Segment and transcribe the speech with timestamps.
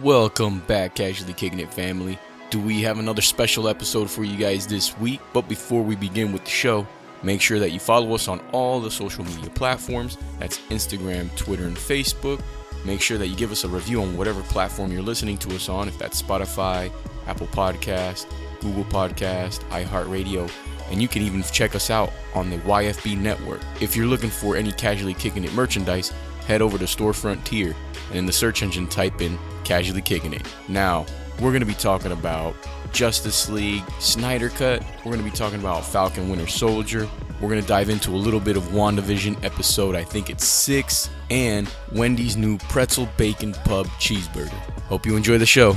[0.00, 2.18] Welcome back, Casually Kicking It family.
[2.48, 5.20] Do we have another special episode for you guys this week?
[5.34, 6.86] But before we begin with the show,
[7.22, 10.16] make sure that you follow us on all the social media platforms.
[10.38, 12.40] That's Instagram, Twitter, and Facebook.
[12.86, 15.68] Make sure that you give us a review on whatever platform you're listening to us
[15.68, 16.90] on, if that's Spotify,
[17.26, 18.24] Apple Podcast,
[18.62, 20.50] Google Podcast, iHeartRadio,
[20.90, 23.60] and you can even check us out on the YFB network.
[23.82, 26.14] If you're looking for any Casually Kicking It merchandise,
[26.46, 27.74] head over to Storefrontier
[28.08, 30.46] and in the search engine type in Casually Kicking It.
[30.68, 31.06] Now,
[31.40, 32.54] we're going to be talking about
[32.92, 34.84] Justice League, Snyder Cut.
[34.98, 37.08] We're going to be talking about Falcon Winter Soldier.
[37.40, 41.10] We're going to dive into a little bit of WandaVision episode, I think it's six,
[41.30, 44.50] and Wendy's new pretzel bacon pub cheeseburger.
[44.88, 45.76] Hope you enjoy the show.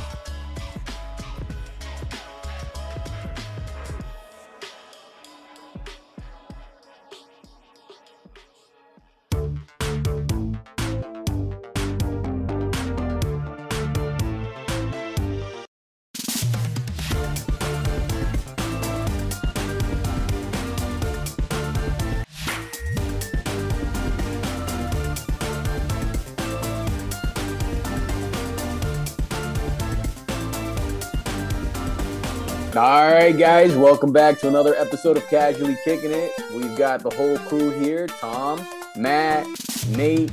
[33.45, 36.31] Guys, welcome back to another episode of Casually Kicking It.
[36.51, 38.59] We've got the whole crew here Tom,
[38.97, 39.45] Matt,
[39.89, 40.31] Nate.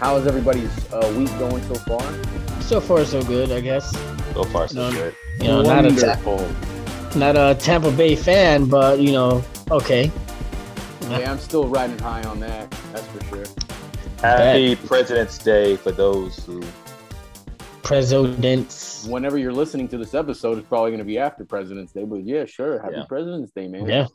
[0.00, 2.00] How's everybody's uh, week going so far?
[2.62, 3.90] So far, so good, I guess.
[4.32, 4.96] So far, so No.
[4.96, 5.14] good.
[5.42, 10.10] You know, not a Ta- not a Tampa Bay fan, but you know, okay.
[11.10, 12.70] Yeah, I'm still riding high on that.
[12.94, 13.44] That's for sure.
[14.22, 16.62] Happy President's Day for those who.
[17.88, 19.06] Presidents.
[19.08, 22.04] Whenever you're listening to this episode, it's probably going to be after President's Day.
[22.04, 22.78] But yeah, sure.
[22.80, 23.04] Happy Yeah.
[23.08, 23.88] President's Day, man.
[23.88, 24.08] Yeah,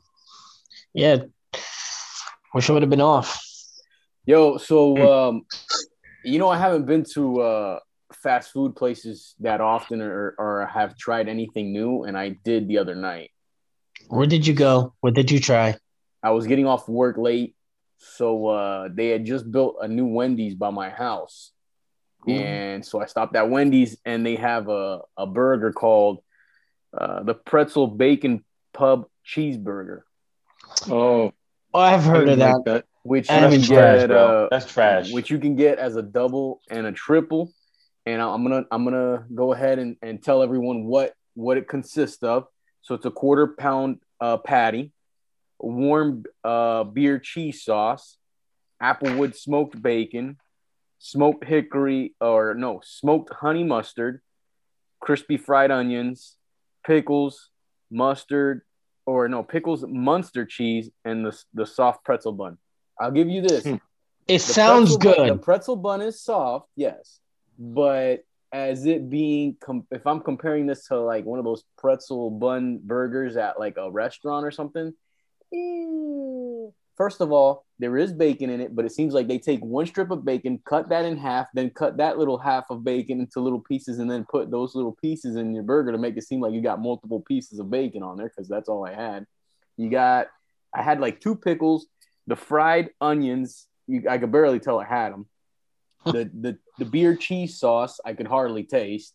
[0.93, 1.17] yeah.
[2.53, 3.43] Wish I would have been off.
[4.27, 5.47] Yo, so um,
[6.23, 7.79] you know, I haven't been to uh,
[8.13, 12.77] fast food places that often, or, or have tried anything new, and I did the
[12.77, 13.31] other night.
[14.07, 14.93] Where did you go?
[15.01, 15.77] What did you try?
[16.21, 17.55] I was getting off work late,
[17.97, 21.52] so uh, they had just built a new Wendy's by my house,
[22.27, 26.23] and so I stopped at Wendy's, and they have a a burger called
[26.97, 30.01] uh, the Pretzel Bacon Pub Cheeseburger,
[30.89, 31.33] Oh,
[31.73, 32.61] Oh, I've heard of that.
[32.65, 32.85] that.
[33.03, 35.11] which you can tried, get, uh, That's trash.
[35.11, 37.51] which you can get as a double and a triple.
[38.05, 42.21] And I'm gonna I'm gonna go ahead and, and tell everyone what what it consists
[42.21, 42.45] of.
[42.81, 44.91] So it's a quarter pound uh, patty,
[45.59, 48.17] warm uh, beer cheese sauce,
[48.81, 50.37] applewood smoked bacon,
[51.07, 54.21] smoked hickory or no smoked honey mustard,
[55.01, 56.37] crispy fried onions,
[56.87, 57.49] pickles,
[57.91, 58.61] mustard
[59.05, 62.57] or no pickles, Munster cheese, and the the soft pretzel bun.
[62.99, 63.65] I'll give you this.
[63.65, 63.75] Hmm.
[64.29, 65.33] It The sounds pretzel bun- good.
[65.39, 67.19] the pretzel bun is soft, yes,
[67.59, 72.29] but as it being, com- if I'm comparing this to like one of those pretzel
[72.29, 74.93] bun burgers at like a restaurant or something,
[75.53, 79.59] eh, first of all, there is bacon in it, but it seems like they take
[79.61, 83.19] one strip of bacon, cut that in half, then cut that little half of bacon
[83.19, 86.23] into little pieces, and then put those little pieces in your burger to make it
[86.23, 89.25] seem like you got multiple pieces of bacon on there because that's all I had.
[89.77, 90.27] You got,
[90.73, 91.87] I had like two pickles,
[92.27, 93.67] the fried onions.
[93.87, 95.27] You, I could barely tell I had them.
[96.05, 99.13] The the the beer cheese sauce I could hardly taste.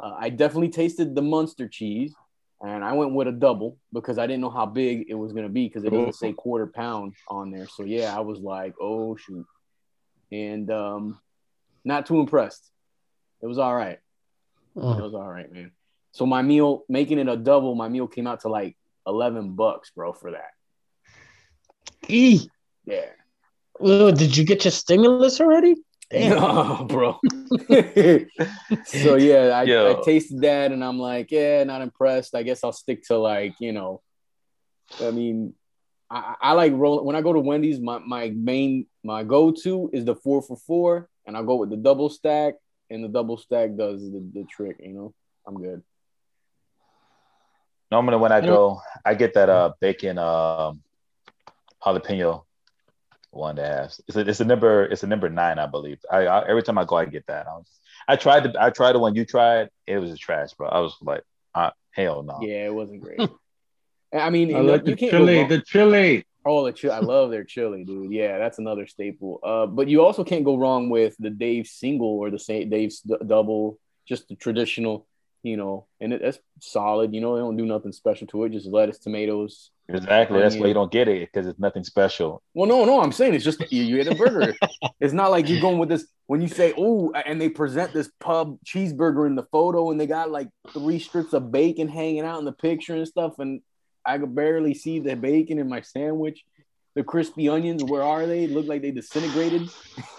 [0.00, 2.14] Uh, I definitely tasted the Munster cheese,
[2.62, 5.48] and I went with a double because I didn't know how big it was gonna
[5.48, 7.66] be because it doesn't say quarter pound on there.
[7.66, 9.46] So yeah, I was like, oh shoot,
[10.30, 11.20] and um,
[11.84, 12.70] not too impressed.
[13.42, 13.98] It was all right.
[14.76, 15.72] It Oh, was all right, man.
[16.12, 19.90] So my meal, making it a double, my meal came out to like eleven bucks,
[19.90, 20.50] bro, for that.
[22.08, 22.48] E.
[22.84, 23.06] Yeah.
[23.80, 25.74] Oh, did you get your stimulus already?
[26.12, 26.38] Damn.
[26.38, 27.18] No, bro.
[28.84, 32.34] so yeah, I, I tasted that and I'm like, yeah, not impressed.
[32.34, 34.02] I guess I'll stick to like, you know,
[35.00, 35.54] I mean,
[36.10, 40.04] I, I like roll when I go to Wendy's, my, my main my go-to is
[40.04, 42.54] the four for four, and I'll go with the double stack,
[42.90, 45.14] and the double stack does the, the trick, you know.
[45.46, 45.82] I'm good.
[47.90, 50.82] Normally, when I I go, I get that uh bacon um
[51.84, 52.44] jalapeno
[53.32, 54.00] one to has.
[54.06, 54.84] It's a, it's a number.
[54.84, 55.98] It's a number nine, I believe.
[56.10, 57.46] I, I every time I go, I get that.
[57.46, 57.66] I, was,
[58.06, 59.70] I tried the I tried the one you tried.
[59.86, 60.68] It was a trash, bro.
[60.68, 61.22] I was like,
[61.54, 62.38] uh, hell no.
[62.42, 63.20] Yeah, it wasn't great.
[64.14, 65.44] I mean, I you like you the can't go chili.
[65.44, 66.26] The chili.
[66.44, 66.92] Oh, the chili.
[66.92, 68.12] I love their chili, dude.
[68.12, 69.40] Yeah, that's another staple.
[69.42, 73.00] Uh, but you also can't go wrong with the Dave single or the Saint Dave's
[73.00, 75.06] d- double, just the traditional.
[75.42, 77.14] You know, and it, that's solid.
[77.14, 79.70] You know, they don't do nothing special to it, just lettuce, tomatoes.
[79.88, 80.40] Exactly.
[80.40, 82.42] That's why you don't get it because it's nothing special.
[82.54, 84.54] Well, no, no, I'm saying it's just you, you get a burger.
[85.00, 88.10] it's not like you're going with this when you say, oh, and they present this
[88.20, 92.38] pub cheeseburger in the photo and they got like three strips of bacon hanging out
[92.38, 93.38] in the picture and stuff.
[93.38, 93.60] And
[94.06, 96.44] I could barely see the bacon in my sandwich.
[96.94, 98.46] The crispy onions, where are they?
[98.46, 99.68] Look like they disintegrated.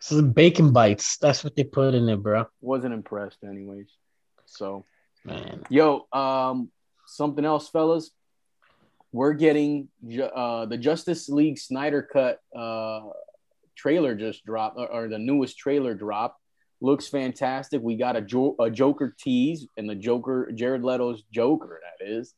[0.00, 1.16] So bacon bites.
[1.18, 2.46] That's what they put in it, bro.
[2.60, 3.88] Wasn't impressed, anyways.
[4.46, 4.84] So,
[5.24, 5.64] Man.
[5.68, 6.70] yo, um,
[7.06, 8.10] something else, fellas.
[9.12, 9.88] We're getting
[10.34, 13.08] uh, the Justice League Snyder Cut uh,
[13.74, 16.40] trailer just dropped, or, or the newest trailer dropped.
[16.80, 17.80] Looks fantastic.
[17.82, 22.34] We got a, jo- a Joker tease, and the Joker, Jared Leto's Joker, that is.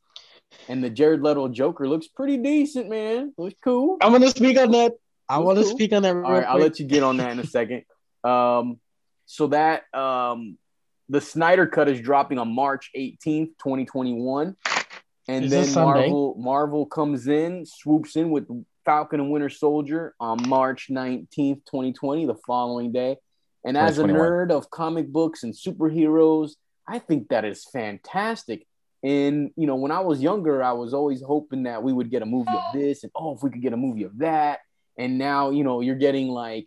[0.69, 3.35] And the Jared Leto Joker looks pretty decent, man.
[3.37, 3.99] Looks cool.
[4.01, 4.93] I'm gonna speak on that.
[5.29, 5.73] I want to cool.
[5.73, 6.15] speak on that.
[6.15, 7.85] Real All right, I'll let you get on that in a second.
[8.25, 8.79] Um,
[9.27, 10.57] so that um,
[11.09, 14.57] the Snyder Cut is dropping on March 18th, 2021,
[15.29, 15.75] and Is then?
[15.75, 18.49] Marvel Marvel comes in, swoops in with
[18.85, 21.29] Falcon and Winter Soldier on March 19th,
[21.67, 23.17] 2020, the following day.
[23.65, 26.53] And as a nerd of comic books and superheroes,
[26.87, 28.67] I think that is fantastic.
[29.03, 32.23] And you know, when I was younger, I was always hoping that we would get
[32.23, 34.61] a movie of this, and oh, if we could get a movie of that.
[34.99, 36.67] And now, you know, you're getting like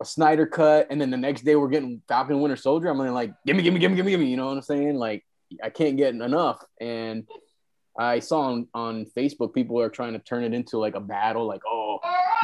[0.00, 2.88] a Snyder cut, and then the next day we're getting Falcon Winter Soldier.
[2.88, 4.26] I'm like, give me, give me, give me, give me, give me.
[4.26, 4.96] You know what I'm saying?
[4.96, 5.24] Like,
[5.62, 6.62] I can't get enough.
[6.80, 7.26] And
[7.98, 11.46] I saw on, on Facebook people are trying to turn it into like a battle,
[11.46, 11.98] like, oh,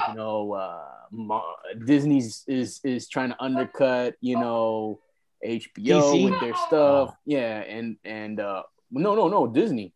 [0.09, 1.41] you know, uh,
[1.85, 5.01] Disney's is is trying to undercut, you know,
[5.47, 6.31] HBO DC?
[6.31, 7.15] with their stuff.
[7.27, 9.93] Yeah, and and uh, no, no, no, Disney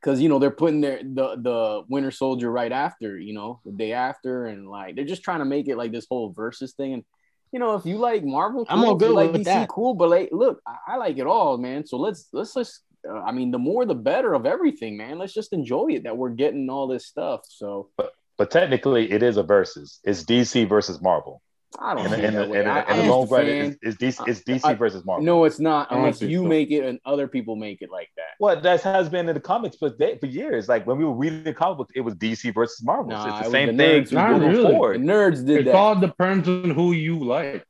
[0.00, 3.72] because you know they're putting their the the Winter Soldier right after, you know, the
[3.72, 6.92] day after, and like they're just trying to make it like this whole versus thing.
[6.94, 7.04] And
[7.52, 9.68] you know, if you like Marvel, I'm all good like with DC, that.
[9.68, 9.94] cool.
[9.94, 11.86] But like, look, I, I like it all, man.
[11.86, 15.18] So let's let's just, uh, I mean, the more the better of everything, man.
[15.18, 17.40] Let's just enjoy it that we're getting all this stuff.
[17.48, 20.00] So but But technically, it is a versus.
[20.04, 21.42] It's DC versus Marvel.
[21.78, 22.60] I don't In see the, in it way.
[22.60, 24.60] in I- in I'm the just long a run, it's, it's, DC, uh, it's DC
[24.64, 25.24] I- uh, versus Marvel.
[25.24, 26.48] No, it's not unless you so.
[26.48, 28.24] make it and other people make it like that.
[28.40, 30.66] Well, that has been in the comics for they, for years.
[30.68, 33.10] Like when we were reading the comic books, it was DC versus Marvel.
[33.10, 34.46] Nah, it's the was same the thing Not did it.
[34.48, 34.98] really.
[34.98, 35.74] The nerds did It that.
[35.74, 37.64] all depends on who you like.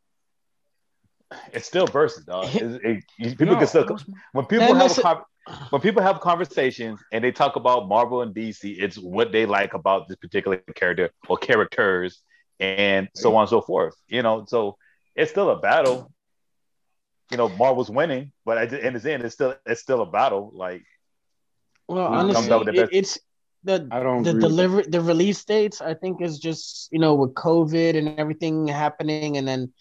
[1.53, 2.47] It's still versus, dog.
[2.55, 3.57] It's- it- you- people No.
[3.59, 3.87] can still
[4.33, 5.25] when people That have makes a
[5.71, 9.75] when people have conversations and they talk about Marvel and DC, it's what they like
[9.75, 12.23] about this particular character or characters,
[12.61, 13.95] and so on and so forth.
[14.09, 14.77] You know, so
[15.15, 16.11] it's still a battle.
[17.31, 20.03] You know, Marvel's winning, but at the end of the end, it's still it's still
[20.03, 20.51] a battle.
[20.55, 20.83] Like
[21.89, 23.19] Well, honestly, the it, best- it's
[23.65, 25.81] the I don't the agree delivery the release dates.
[25.81, 29.73] I think is just you know with COVID and everything happening, and then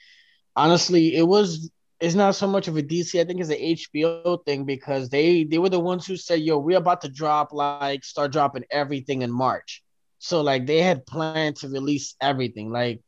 [0.55, 1.69] honestly, it was
[1.99, 3.19] it's not so much of a DC.
[3.19, 6.57] I think it's an HBO thing because they they were the ones who said, "Yo,
[6.57, 9.83] we're about to drop like start dropping everything in March."
[10.19, 12.71] So like they had planned to release everything.
[12.71, 13.01] Like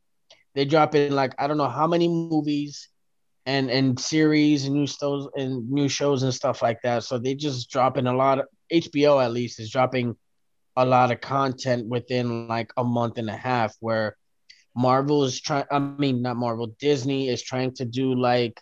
[0.56, 2.89] they drop in like I don't know how many movies
[3.45, 7.03] and and series and new shows and new shows and stuff like that.
[7.03, 10.15] So they just dropping a lot of HBO at least is dropping
[10.77, 14.17] a lot of content within like a month and a half where
[14.75, 18.62] Marvel is trying I mean not Marvel, Disney is trying to do like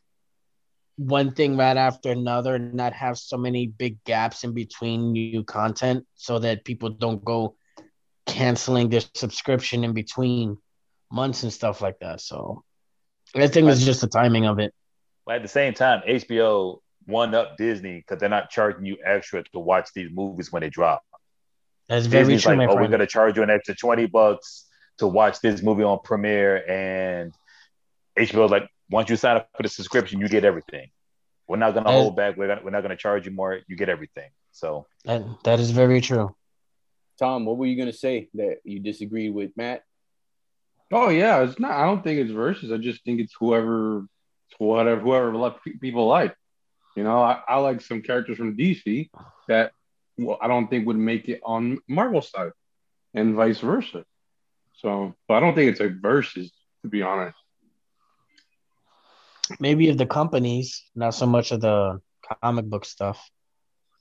[0.97, 5.43] one thing right after another and not have so many big gaps in between new
[5.43, 7.56] content so that people don't go
[8.27, 10.57] canceling their subscription in between
[11.12, 12.21] months and stuff like that.
[12.21, 12.63] So
[13.35, 14.74] I think it's just the timing of it.
[15.25, 19.43] But at the same time, HBO one up Disney because they're not charging you extra
[19.53, 21.01] to watch these movies when they drop.
[21.88, 24.65] That's very Disney's true, like, my oh, we're gonna charge you an extra twenty bucks
[24.98, 27.34] to watch this movie on Premiere, and
[28.17, 30.89] HBO like, once you sign up for the subscription, you get everything.
[31.48, 32.36] We're not gonna Uh, hold back.
[32.36, 33.60] We're, gonna, we're not gonna charge you more.
[33.67, 34.29] You get everything.
[34.51, 36.36] So That, that is very true.
[37.17, 39.83] Tom, what were you gonna say that you disagreed with Matt?
[40.91, 41.71] Oh yeah, it's not.
[41.71, 42.71] I don't think it's versus.
[42.71, 44.05] I just think it's whoever,
[44.57, 46.36] whatever, whoever let pe- people like.
[46.95, 49.09] You know, I, I like some characters from DC
[49.47, 49.71] that
[50.17, 52.51] well, I don't think would make it on Marvel side,
[53.13, 54.03] and vice versa.
[54.77, 56.51] So, but I don't think it's a versus,
[56.83, 57.38] to be honest.
[59.59, 62.01] Maybe of the companies, not so much of the
[62.43, 63.29] comic book stuff.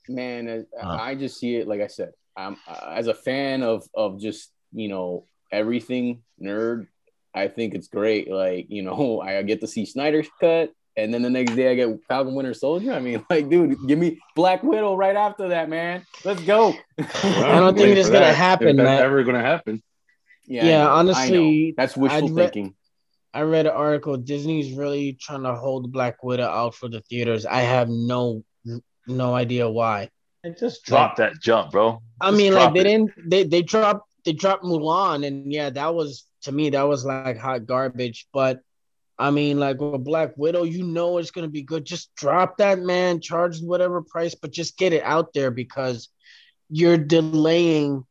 [0.09, 0.97] Man, as- Uh.
[0.99, 2.11] I just see it like I said.
[2.37, 6.87] I'm uh, as a fan of of just you know everything nerd.
[7.33, 8.29] I think it's great.
[8.31, 11.75] Like you know, I get to see Snyder's cut, and then the next day I
[11.75, 12.93] get Falcon Winter Soldier.
[12.93, 16.05] I mean, like, dude, give me Black Widow right after that, man.
[16.23, 16.73] Let's go.
[16.97, 19.01] I don't think Wait it's gonna that, happen, If that's Matt.
[19.01, 19.81] ever gonna happen.
[20.45, 20.89] Yeah, Yeah, I know.
[20.89, 22.75] I honestly, that's wishful I'd re- thinking.
[23.33, 24.17] I read an article.
[24.17, 27.45] Disney's really trying to hold Black Widow out for the theaters.
[27.45, 28.43] I have no
[29.07, 30.09] no idea why.
[30.47, 32.01] And just drop that jump, bro.
[32.21, 32.83] I Just mean, like they it.
[32.83, 37.05] didn't they they dropped they dropped Mulan, and yeah, that was to me that was
[37.05, 38.27] like hot garbage.
[38.33, 38.61] But
[39.19, 41.85] I mean, like with Black Widow, you know it's gonna be good.
[41.85, 46.09] Just drop that man, charge whatever price, but just get it out there because
[46.69, 48.05] you're delaying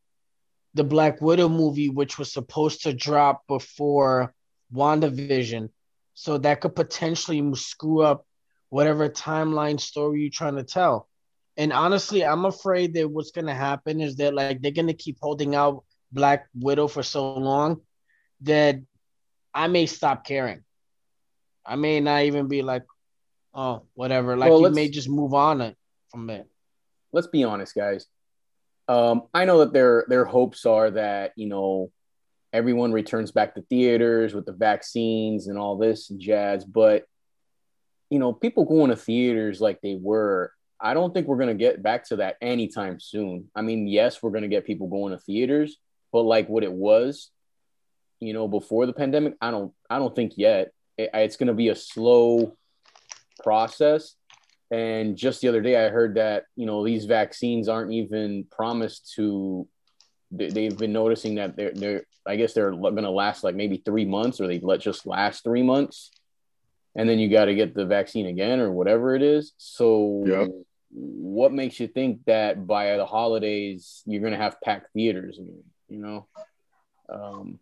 [0.74, 4.34] the Black Widow movie, which was supposed to drop before
[4.74, 5.70] WandaVision.
[6.14, 8.26] So that could potentially screw up
[8.68, 11.08] whatever timeline story you're trying to tell.
[11.56, 15.54] And honestly, I'm afraid that what's gonna happen is that like they're gonna keep holding
[15.54, 17.80] out Black Widow for so long
[18.42, 18.80] that
[19.54, 20.62] I may stop caring.
[21.64, 22.84] I may not even be like,
[23.54, 24.36] oh, whatever.
[24.36, 25.74] Like Well, you may just move on
[26.10, 26.46] from it.
[27.12, 28.06] let's be honest, guys.
[28.88, 31.90] Um, I know that their their hopes are that you know
[32.52, 37.04] everyone returns back to theaters with the vaccines and all this jazz, but
[38.10, 40.52] you know, people going to theaters like they were.
[40.80, 43.50] I don't think we're gonna get back to that anytime soon.
[43.54, 45.78] I mean, yes, we're gonna get people going to theaters,
[46.12, 47.30] but like what it was,
[48.20, 50.72] you know, before the pandemic, I don't, I don't think yet.
[50.98, 52.56] It, it's gonna be a slow
[53.42, 54.14] process.
[54.70, 59.12] And just the other day, I heard that you know these vaccines aren't even promised
[59.14, 59.68] to.
[60.32, 62.04] they- They've been noticing that they're they're.
[62.26, 65.44] I guess they're going to last like maybe three months, or they let just last
[65.44, 66.10] three months,
[66.96, 69.52] and then you got to get the vaccine again or whatever it is.
[69.58, 70.48] So, Yep.
[70.90, 75.38] What makes you think that by the holidays you're going to have packed theaters?
[75.40, 75.44] I
[75.88, 76.26] you know,
[77.08, 77.58] um,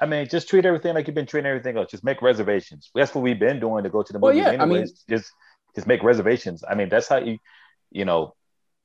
[0.00, 1.90] I mean, just treat everything like you've been treating everything else.
[1.90, 2.90] Just make reservations.
[2.94, 4.42] That's what we've been doing to go to the movies.
[4.42, 4.58] Well, movies.
[4.58, 5.32] yeah, I mean- just
[5.74, 6.62] just make reservations.
[6.68, 7.38] I mean, that's how you,
[7.90, 8.34] you know,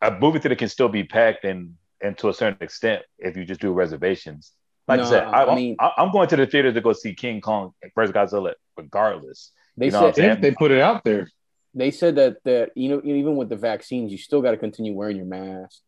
[0.02, 3.46] a movie theater can still be packed and and to a certain extent if you
[3.46, 4.54] just do reservations.
[4.88, 7.14] Like I said, I, I mean- I, am going to the theater to go see
[7.14, 9.52] King Kong versus Godzilla, regardless.
[9.78, 11.28] they You know what said I'm If they put it out there,
[11.74, 14.94] they said that that you know even with the vaccines, you still got to continue
[14.94, 15.80] wearing your mask.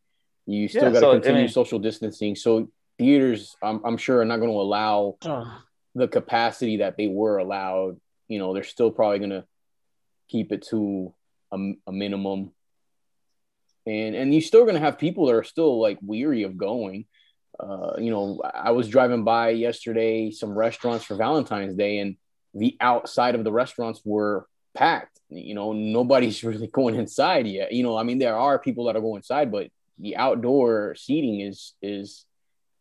[0.45, 2.35] You still Yeah, got to so, I continue mean- social distancing.
[2.35, 5.61] So theaters, I'm, I'm sure, are not going to allow Oh,
[5.95, 7.99] the capacity that they were allowed.
[8.27, 9.45] You know, they're still probably going to
[10.29, 11.13] keep it to
[11.51, 11.57] a,
[11.87, 12.51] a minimum.
[13.87, 17.05] And and you're still going to have people that are still like weary of going.
[17.59, 22.15] Uh, you know, I was driving by yesterday some restaurants for Valentine's Day, and
[22.53, 25.19] the outside of the restaurants were packed.
[25.29, 27.71] You know, nobody's really going inside yet.
[27.71, 31.41] You know, I mean, there are people that are going inside, but the outdoor seating
[31.41, 32.25] is is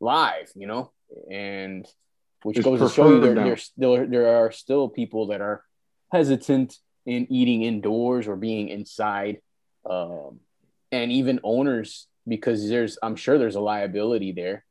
[0.01, 0.51] live.
[0.55, 0.93] You know,
[1.31, 1.87] and
[2.43, 5.41] which It's goes to show you preferred there, there's still there are still people that
[5.41, 5.63] are
[6.11, 9.41] hesitant in eating indoors or being inside,
[9.89, 10.41] um,
[10.93, 14.65] and even owners because there's I'm sure there's a liability there.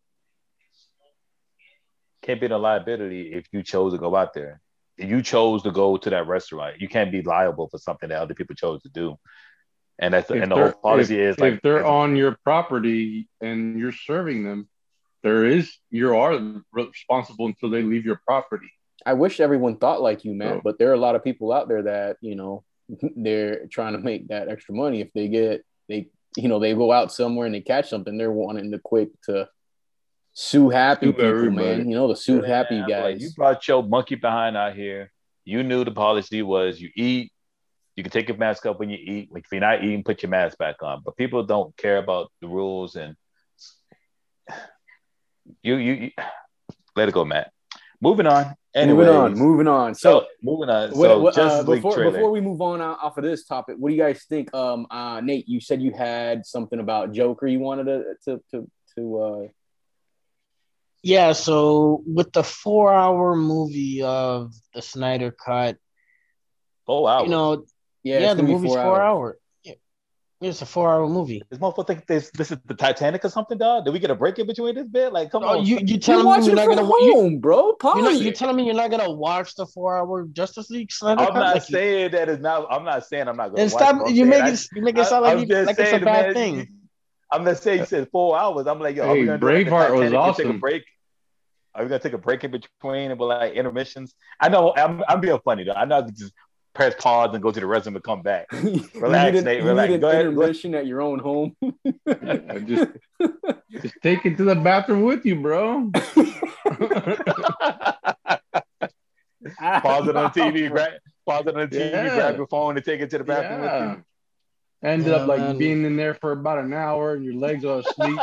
[2.22, 4.62] Can't be a liability if you chose to go out there.
[5.00, 8.22] If you chose to go to that restaurant, you can't be liable for something that
[8.22, 9.18] other people chose to do.
[9.98, 13.28] And that's if and the whole policy if, is like if they're on your property
[13.42, 14.70] and you're serving them,
[15.24, 16.40] there is you are
[16.72, 18.72] responsible until they leave your property.
[19.06, 21.68] I wish everyone thought like you, man, but there are a lot of people out
[21.68, 22.64] there that you know
[23.16, 25.02] they're trying to make that extra money.
[25.02, 28.32] If they get they you know they go out somewhere and they catch something, they're
[28.32, 29.50] wanting to quick to
[30.34, 31.78] sue happy people, everybody.
[31.78, 31.90] man.
[31.90, 33.22] You know the sue Yeah, happy I'm like, guys.
[33.22, 35.12] you brought your monkey behind out here.
[35.46, 37.32] You knew the policy was you eat,
[37.96, 39.30] you can take your mask up when you eat.
[39.36, 41.02] If you're not eating, put your mask back on.
[41.04, 43.16] But people don't care about the rules and
[45.64, 46.12] you you, you
[46.96, 47.52] let it go, Matt.
[48.02, 48.56] Moving on.
[48.76, 49.96] Anyways, moving on, moving on.
[49.96, 50.94] So So, moving on.
[50.94, 52.12] So what, uh, before trailer.
[52.12, 54.54] before we move on off of this topic, what do you guys think?
[54.54, 58.72] Um, uh, Nate, you said you had something about Joker you wanted to to to,
[58.96, 59.48] to uh,
[61.02, 65.78] Yeah, so with the four hour movie of the Snyder Cut,
[66.88, 67.24] oh wow.
[67.24, 67.66] you know,
[68.04, 69.02] yeah, yeah, the movie's four four, hours.
[69.02, 69.38] hour.
[69.64, 69.74] Yeah.
[70.42, 71.42] It's a four hour movie.
[71.50, 73.86] this motherfucker think this this is the Titanic or something, dog?
[73.86, 75.14] Did we get a break in between this bit?
[75.14, 75.66] Like, come Oh, on.
[75.66, 77.74] you you You're telling me you're not gonna wa- you, home, bro.
[77.76, 80.92] Pause you're not you're telling me you're not gonna watch the four hour Justice League
[80.92, 81.34] Snyder I'm Cut?
[81.36, 82.68] not Like, you- saying that is not.
[82.70, 83.84] I'm not saying I'm not going Then to watch.
[83.86, 83.96] stop.
[84.02, 84.10] it.
[84.10, 86.26] I'm You make it you make it sound like, I'm you, like it's a bad
[86.26, 86.68] man, thing.
[87.32, 88.68] You- I'm gonna say you said four hours.
[88.68, 90.48] I'm like, yo, are we Hey, gonna do like the Braveheart was Titanic and Take
[90.48, 90.84] a break.
[91.76, 94.14] Are we gonna take a break in between and be like intermissions?
[94.40, 95.74] I know I'm, I'm being funny though.
[95.74, 96.34] I know I just
[96.74, 98.48] press pause and go to the restroom and come back.
[98.54, 99.92] You Relax, need Nate, you relax.
[99.92, 100.50] need Go ahead, go ahead.
[100.50, 101.56] intermission at your own home.
[102.08, 102.92] I just
[103.82, 105.92] just take it to the bathroom with you, bro.
[109.82, 110.92] pause it on TV, grab,
[111.26, 112.16] pause it on the TV, Yeah.
[112.16, 113.88] grab your phone and take it to the bathroom Yeah.
[113.90, 114.04] with you.
[114.84, 115.58] Ended Yeah, up like man.
[115.58, 118.20] being in there for about an hour and your legs are asleep.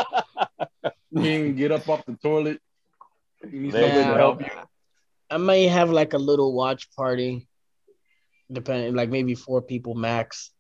[1.11, 2.61] you can't get up off the toilet.
[3.51, 4.49] You need somebody to help you.
[5.31, 7.47] I may have like a little watch party,
[8.51, 10.53] depending, like maybe four people max,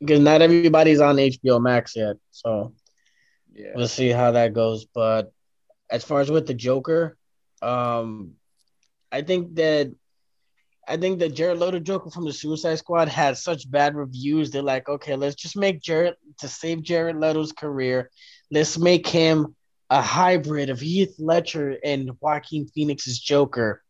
[0.00, 2.06] because not everybody's on HBO Max yet.
[2.22, 2.72] So
[3.52, 3.72] Yeah.
[3.74, 4.84] we'll see how that goes.
[4.86, 5.32] But
[5.90, 7.16] as far as with the Joker,
[7.62, 8.34] um,
[9.12, 9.92] I think that
[10.88, 14.50] I think that Jared Leto Joker from the Suicide Squad had such bad reviews.
[14.50, 18.10] They're like, okay, let's just make Jared to save Jared Leto's career.
[18.50, 19.54] Let's make him
[19.90, 23.82] a hybrid of Heath Ledger and Joaquin Phoenix's Joker,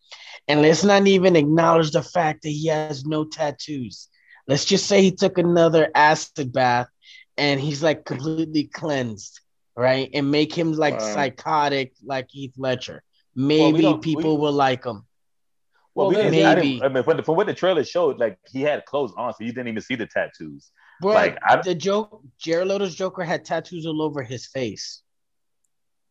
[0.49, 4.09] and let's not even acknowledge the fact that he has no tattoos.
[4.47, 6.89] Let's just say he took another acid bath
[7.39, 9.41] and he's like completely cleansed,
[9.77, 10.11] right?
[10.13, 11.15] And make him like Wow.
[11.15, 13.03] psychotic like Heath Ledger.
[13.35, 15.07] Maybe don't- people we- will like him.
[15.95, 16.69] Well, we Well, didn't, I, maybe.
[16.73, 19.45] didn't, I mean, from, from what the trailer showed, like he had clothes on, so
[19.45, 20.71] you didn't even see the tattoos.
[21.01, 25.03] Bro, Like, I- the joke, Jared Leto's Joker had tattoos all over his face.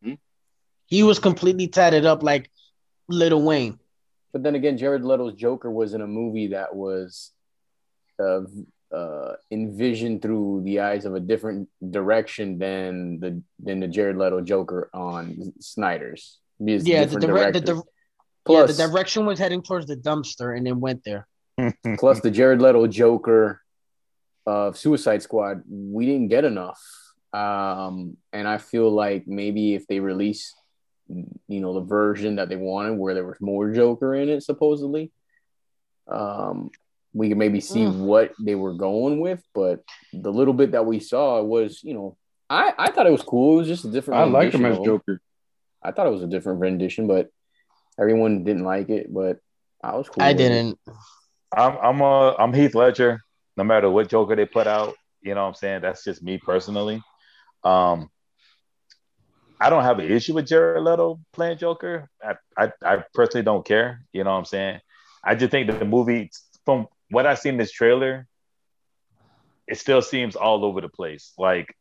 [0.03, 0.13] Hmm?
[0.85, 2.49] He was completely tatted up like
[3.09, 3.79] Lil Wayne.
[4.31, 7.31] But then again, Jared Leto's Joker was in a movie that was
[8.19, 8.41] uh,
[8.93, 14.41] uh, envisioned through the eyes of a different direction than the than the Jared Leto
[14.41, 16.39] Joker on Snyder's.
[16.59, 17.83] It's Yeah, the, different direct, the, directors.
[17.83, 17.89] di-
[18.45, 21.27] plus, yeah, the direction was heading towards the dumpster and then went there.
[21.97, 23.61] plus the Jared Leto Joker
[24.45, 26.81] of Suicide Squad, we didn't get enough.
[27.31, 30.53] Um, and I feel like maybe if they release,
[31.07, 35.11] you know, the version that they wanted where there was more Joker in it, supposedly,
[36.07, 36.69] um,
[37.13, 37.99] we could maybe see Mm.
[38.05, 39.41] what they were going with.
[39.53, 42.17] But the little bit that we saw was, you know,
[42.49, 43.55] I, I thought it was cool.
[43.55, 44.19] It was just a different.
[44.19, 45.21] I like him as Joker.
[45.81, 47.29] I thought it was a different rendition, but
[47.99, 49.13] everyone didn't like it.
[49.13, 49.39] But
[49.83, 50.23] I was cool.
[50.23, 50.79] I didn't.
[51.55, 53.21] I'm I'm uh I'm Heath Ledger.
[53.55, 55.81] No matter what Joker they put out, you know what I'm saying.
[55.81, 57.01] That's just me personally.
[57.63, 58.09] Um,
[59.59, 62.09] I don't have an issue with Jared Leto playing Joker.
[62.21, 64.01] I, I I personally don't care.
[64.11, 64.79] You know what I'm saying.
[65.23, 66.31] I just think that the movie,
[66.65, 68.27] from what I see in this trailer,
[69.67, 71.33] it still seems all over the place.
[71.37, 71.75] Like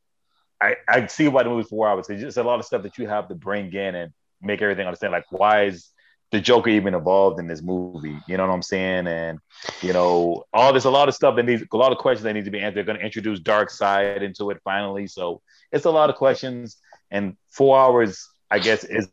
[0.60, 2.08] I I see why the movie's four hours.
[2.08, 4.86] It's just a lot of stuff that you have to bring in and make everything
[4.86, 5.12] understand.
[5.12, 5.91] Like why is
[6.32, 8.18] the Joker even involved in this movie?
[8.26, 9.06] You know what I'm saying?
[9.06, 9.38] And
[9.82, 12.32] you know, all there's a lot of stuff that needs a lot of questions that
[12.32, 12.74] need to be answered.
[12.76, 16.78] They're going to introduce Darkseid into it finally, so it's a lot of questions.
[17.10, 19.08] And four hours, I guess, is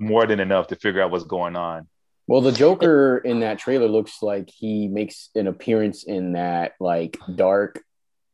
[0.00, 1.86] more than enough to figure out what's going on.
[2.26, 7.18] Well, the Joker in that trailer looks like he makes an appearance in that like
[7.34, 7.82] dark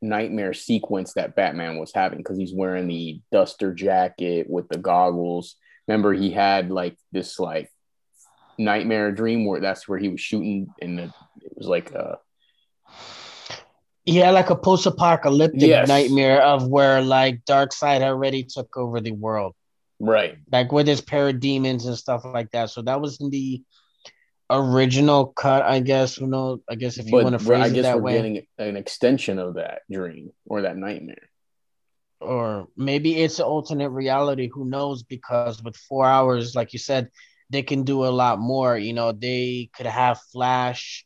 [0.00, 5.57] nightmare sequence that Batman was having because he's wearing the duster jacket with the goggles.
[5.88, 7.70] Remember, he had like this like
[8.61, 11.11] nightmare dream where that's where he was shooting, and it
[11.57, 12.16] was like uh
[14.07, 15.88] Yeah, like a post-apocalyptic Yes.
[15.88, 19.55] nightmare of where like Darkseid already took over the world,
[20.01, 20.37] right.
[20.51, 22.70] like with his parademons and stuff like that.
[22.70, 23.62] So that was in the
[24.51, 26.16] original cut, I guess.
[26.16, 26.61] Who knows?
[26.68, 28.77] I guess if you But want to phrase I it that we're way, getting an
[28.77, 31.29] extension of that dream or that nightmare.
[32.20, 34.49] or maybe it's an alternate reality.
[34.53, 35.03] Who knows?
[35.03, 37.09] Because with four hours, like you said,
[37.50, 38.78] they can do a lot more.
[38.78, 41.04] You know, they could have Flash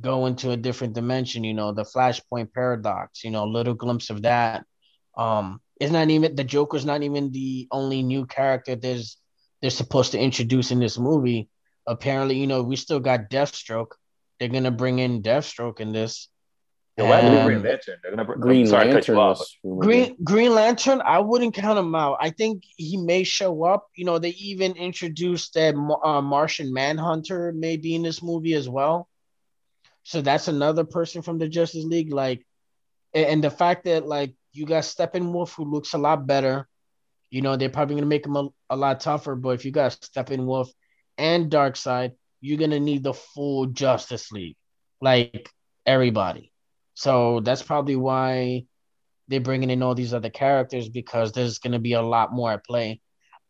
[0.00, 1.44] go into a different dimension.
[1.44, 3.24] You know, the Flashpoint paradox.
[3.24, 4.64] You know, a little glimpse of that.
[5.16, 9.18] Um, it's not even the Joker's not even the only new character there's
[9.60, 11.48] they're supposed to introduce in this movie.
[11.86, 13.92] Apparently, you know, we still got Deathstroke.
[14.38, 16.28] They're gonna bring in Deathstroke in this.
[16.98, 17.96] Yeah, why did Um, Green Lantern?
[18.02, 19.38] They're gonna br- Green I'm sorry Lantern off.
[19.38, 22.18] was Green Green Lantern, I wouldn't count him out.
[22.20, 23.86] I think he may show up.
[23.96, 28.68] You know, they even introduced that uh, Martian Manhunter may be in this movie as
[28.68, 29.08] well.
[30.02, 32.12] So that's another person from the Justice League.
[32.12, 32.44] Like,
[33.14, 36.68] and the fact that like you got Steppenwolf who looks a lot better.
[37.30, 39.34] You know, they're probably gonna make him a, a lot tougher.
[39.34, 40.68] But if you got Steppenwolf
[41.16, 44.56] and Darkseid, you're gonna need the full Justice League,
[45.00, 45.48] like
[45.86, 46.51] everybody.
[46.94, 48.64] So that's probably why
[49.28, 52.52] they're bringing in all these other characters because there's going to be a lot more
[52.52, 53.00] at play.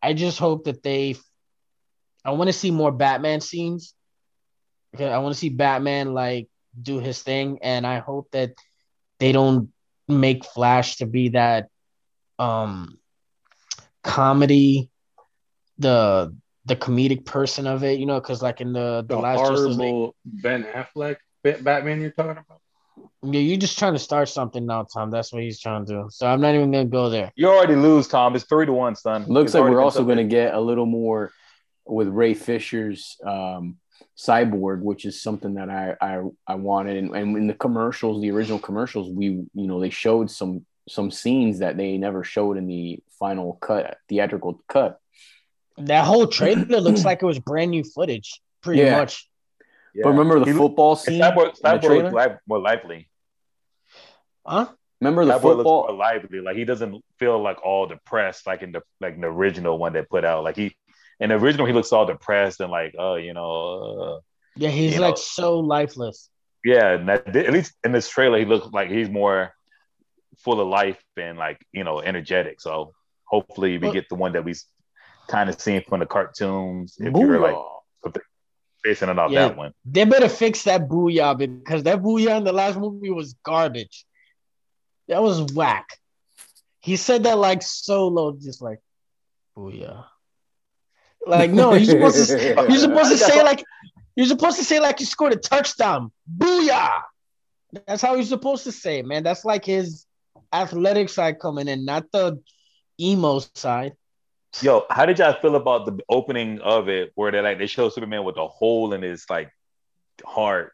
[0.02, 1.16] I just hope that they.
[2.24, 3.94] I want to see more Batman scenes.
[4.94, 6.48] Okay, I want to see Batman like
[6.80, 8.52] do his thing, and I hope that
[9.18, 9.70] they don't
[10.08, 11.68] make Flash to be that
[12.38, 12.98] um
[14.02, 14.90] comedy,
[15.78, 19.40] the the comedic person of it, you know, because like in the the, The last
[19.40, 22.61] Justice League, Ben Affleck Batman you're talking about?
[23.22, 25.10] Yeah, you're just trying to start something now, Tom.
[25.10, 26.08] That's what he's trying to do.
[26.10, 27.32] So I'm not even gonna go there.
[27.36, 28.34] You already lose, Tom.
[28.34, 29.24] It's three to one, son.
[29.26, 31.32] Looks It's like we're been also going to get a little more
[31.86, 33.76] with Ray Fisher's um,
[34.16, 36.96] cyborg, which is something that I I, I wanted.
[36.96, 41.10] And, and in the commercials, the original commercials, we you know they showed some some
[41.10, 44.98] scenes that they never showed in the final cut, theatrical cut.
[45.78, 48.40] That whole trailer looks like it was brand new footage.
[48.62, 48.98] pretty Yeah.
[48.98, 49.28] much.
[49.94, 50.02] Yeah.
[50.04, 51.20] But remember the He football scene?
[51.20, 52.10] Cyborg, in the Cyborg trailer?
[52.10, 53.10] looks li- more lively.
[54.46, 54.66] Huh?
[55.00, 55.86] Remember the Cyborg looks football?
[55.88, 56.40] more lively.
[56.40, 59.92] Like he doesn't feel like all depressed, like in the like in the original one
[59.92, 60.44] they put out.
[60.44, 60.76] Like he
[61.20, 64.20] in the original he looks all depressed and like, oh, you know, uh,
[64.56, 66.28] Yeah, he's like know- so lifeless.
[66.64, 66.92] yeah.
[66.92, 69.52] And that, at least in this trailer, he looks like he's more
[70.38, 72.60] full of life and like you know energetic.
[72.60, 74.54] So hopefully we Well- get the one that we
[75.28, 76.96] kind of seen from the cartoons.
[76.98, 77.56] If you're like
[78.82, 79.48] Basing it off Yeah.
[79.48, 79.72] that one.
[79.84, 84.04] They better fix that booyah because that booyah in the last movie was garbage.
[85.08, 85.86] That was whack.
[86.80, 88.80] He said that like solo, just like
[89.56, 90.04] booyah.
[91.24, 93.64] Like no, you're supposed to say, you're supposed to say like
[94.16, 96.10] you're supposed to say like you scored a touchdown.
[96.36, 97.02] Booyah!
[97.86, 99.22] That's how you're supposed to say, it, man.
[99.22, 100.06] That's like his
[100.52, 102.40] athletic side coming in, not the
[103.00, 103.94] emo side.
[104.60, 107.88] Yo, how did y'all feel about the opening of it where they like they show
[107.88, 109.50] Superman with a hole in his like
[110.24, 110.72] heart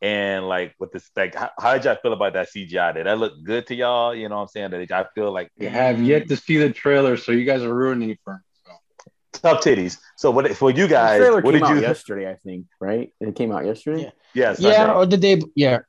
[0.00, 2.94] and like with this like how, how did y'all feel about that CGI?
[2.94, 4.14] Did that look good to y'all?
[4.14, 4.70] You know what I'm saying?
[4.70, 7.74] Did y'all feel like You have yet to see the trailer, so you guys are
[7.74, 8.38] ruining it for me.
[8.64, 9.40] So.
[9.42, 9.98] tough titties?
[10.16, 11.18] So what for you guys?
[11.18, 11.80] trailer What came did out you?
[11.82, 13.12] yesterday, I think, right?
[13.20, 14.12] It came out yesterday.
[14.34, 14.92] Yeah, Yeah, Sunday.
[14.94, 15.80] or the day, yeah,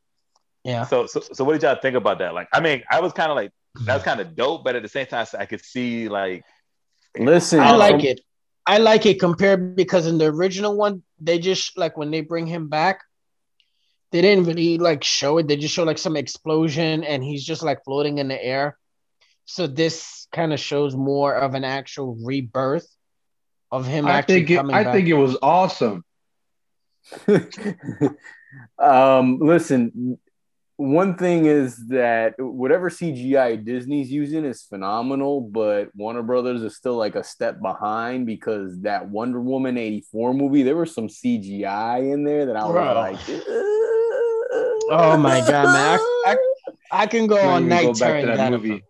[0.63, 0.85] yeah.
[0.87, 2.33] So, so so what did y'all think about that?
[2.33, 3.51] Like, I mean, I was kind of like
[3.85, 6.43] that was kind of dope, but at the same time, I could see like
[7.17, 8.21] Listen, I like from- it.
[8.65, 12.45] I like it compared because in the original one, they just like when they bring
[12.45, 13.01] him back,
[14.11, 15.47] they didn't really like show it.
[15.47, 18.77] They just show like some explosion and he's just like floating in the air.
[19.45, 22.87] So this kind of shows more of an actual rebirth
[23.71, 24.93] of him I actually think it, coming I back.
[24.93, 26.03] think it was awesome.
[28.79, 30.19] um, listen,
[30.81, 36.95] one thing is that whatever CGI Disney's using is phenomenal, but Warner Brothers is still
[36.95, 42.23] like a step behind because that Wonder Woman 84 movie, there was some CGI in
[42.23, 42.93] there that I was Bro.
[42.95, 43.19] like,
[44.93, 45.99] Oh my God, man.
[46.25, 46.37] I-
[46.93, 48.69] I can go on night go back tearing to that that movie.
[48.69, 48.83] movie.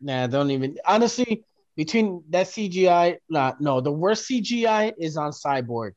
[0.00, 0.76] Nah, don't even.
[0.84, 1.44] Honestly,
[1.76, 5.92] between that CGI, nah, no, the worst CGI is on Cyborg.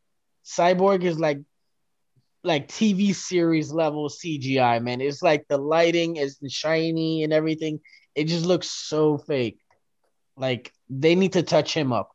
[0.45, 1.39] Cyborg is like,
[2.43, 5.01] like TV series level CGI, man.
[5.01, 7.79] It's like the lighting is shiny and everything.
[8.15, 9.59] It just looks so fake.
[10.37, 12.11] Like they need to touch him up.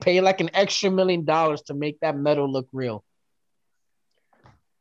[0.00, 3.04] Pay like an extra million dollars to make that metal look real.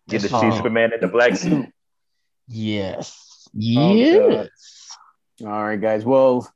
[0.10, 0.52] get to That's see all.
[0.52, 1.68] Superman in the black suit.
[2.48, 3.48] Yes.
[3.76, 4.50] Oh, Yes.
[5.42, 6.06] All right, guys.
[6.06, 6.52] Well,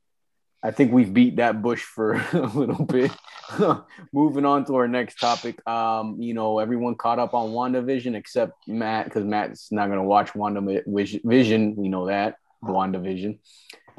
[0.66, 3.12] I think we've beat that bush for a little bit.
[4.12, 5.64] Moving on to our next topic.
[5.68, 10.32] Um, you know, everyone caught up on WandaVision except Matt, because Matt's not gonna watch
[10.32, 11.76] WandaVision.
[11.76, 12.38] We know that.
[12.64, 13.38] WandaVision.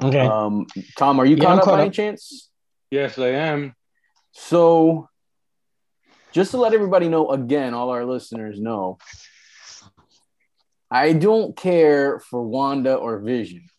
[0.02, 0.26] Okay.
[0.26, 0.66] Um,
[0.98, 2.50] Tom, are you Yeah, caught I'm up caught by any chance?
[2.90, 3.74] Yes, I am.
[4.32, 5.08] So,
[6.32, 8.98] just to let everybody know again, all our listeners know,
[10.90, 13.70] I don't care for Wanda or Vision.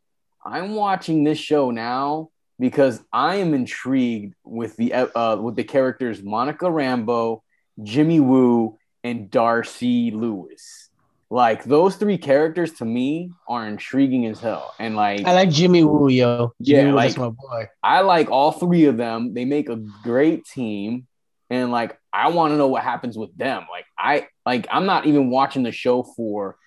[0.43, 6.21] I'm watching this show now because I am intrigued with the uh, with the characters
[6.21, 7.41] Monica Rambeau,
[7.81, 10.89] Jimmy Woo, and Darcy Lewis.
[11.31, 15.83] Like those three characters to me are intriguing as hell, and like I like Jimmy
[15.83, 16.53] Woo, yo.
[16.61, 17.69] Jimmy Yeah, Woo, like- my boy.
[17.83, 19.33] I like all three of them.
[19.33, 21.05] They make a great team.
[21.51, 23.65] And like I want to know what happens with them.
[23.71, 26.57] Like I like I'm not even watching the show for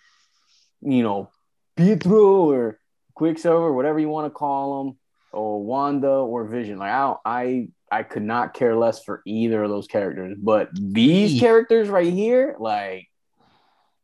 [0.81, 1.31] you know
[1.77, 2.81] Pietro or
[3.15, 4.99] Quicksilver, whatever you want to call them,
[5.33, 6.79] or Wanda or Vision.
[6.79, 10.37] Like I don't, I I could not care less for either of those characters.
[10.40, 13.09] But these characters right here, like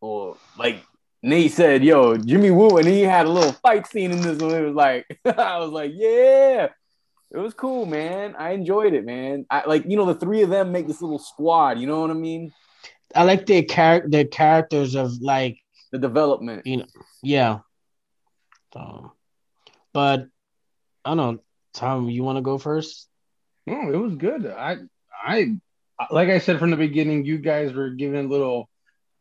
[0.00, 0.82] or like
[1.22, 4.54] Nate said, yo, Jimmy Woo, and he had a little fight scene in this one.
[4.54, 6.68] It was like, I was like, yeah,
[7.30, 8.36] it was cool, man.
[8.38, 9.44] I enjoyed it, man.
[9.50, 11.78] I like, you know, the three of them make this little squad.
[11.78, 12.52] You know what I mean?
[13.14, 15.58] I like the char- the characters of like
[15.92, 16.66] The development.
[16.66, 16.86] You know,
[17.22, 17.60] yeah.
[18.74, 19.12] So,
[19.92, 20.28] but
[21.04, 21.42] I don't know,
[21.74, 22.08] Tom.
[22.11, 23.08] You want to go first?
[23.66, 24.46] No, it was good.
[24.46, 24.78] I,
[25.22, 25.56] I,
[26.11, 28.68] like I said from the beginning, you guys were giving a little,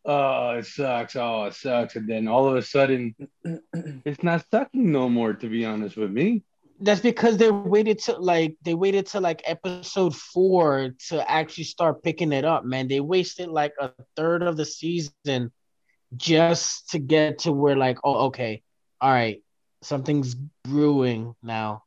[0.05, 3.15] oh, it sucks, oh, it sucks, and then all of a sudden,
[3.73, 5.33] it's not sucking no more.
[5.33, 6.43] To be honest with me,
[6.79, 12.03] That's because they waited to like they waited to like episode four to actually start
[12.03, 12.65] picking it up.
[12.65, 15.51] Man, they wasted like a third of the season
[16.15, 18.61] just to get to where like, oh, okay,
[19.01, 19.41] all right,
[19.81, 21.83] something's brewing now.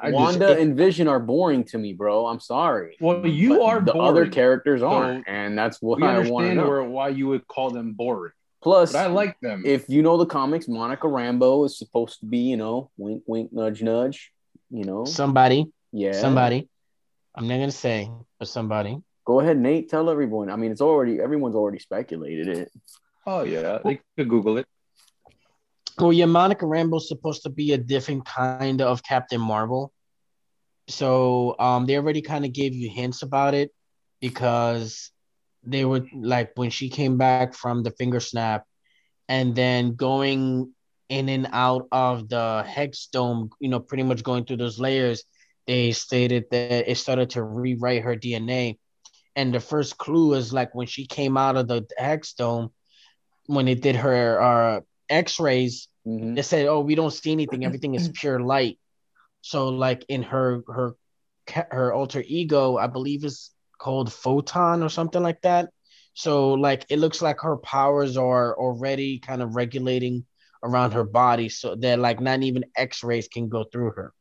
[0.00, 2.26] I just, Wanda and Vision are boring to me, bro.
[2.26, 2.96] I'm sorry.
[3.00, 4.08] well, you But are the boring.
[4.08, 6.68] other characters aren't, and that's what I want to understand know.
[6.68, 9.62] where, why you would call them boring, Plus, but I like them.
[9.64, 13.52] if you know the comics, Monica Rambeau is supposed to be, you know, wink, wink,
[13.52, 14.32] nudge, nudge.
[14.68, 16.68] You know, Somebody, yeah, somebody.
[17.34, 18.98] I'm not gonna say, but somebody.
[19.24, 19.88] Go ahead, Nate.
[19.88, 20.50] Tell everyone.
[20.50, 22.72] I mean, it's already everyone's already speculated it.
[23.26, 24.66] Oh yeah, they could Google it.
[25.98, 29.92] Well, yeah, Monica Rambeau's supposed to be a different kind of Captain Marvel.
[30.88, 33.72] So um they already kind of gave you hints about it
[34.20, 35.10] because
[35.64, 38.64] they were like when she came back from the finger snap
[39.28, 40.72] and then going
[41.08, 45.24] in and out of the hex dome, you know, pretty much going through those layers,
[45.66, 48.78] they stated that it started to rewrite her DNA.
[49.34, 52.70] And the first clue is like when she came out of the hex dome,
[53.46, 56.34] when it did her uh, x-rays, Mhm.
[56.36, 57.64] they said, "Oh, we don't see anything.
[57.64, 58.78] Everything is pure light."
[59.40, 60.94] So, like in her her
[61.70, 65.70] her alter ego, I believe is called Photon or something like that.
[66.14, 70.24] So, like it looks like her powers are already kind of regulating
[70.62, 74.12] around her body, so that like not even X rays can go through her.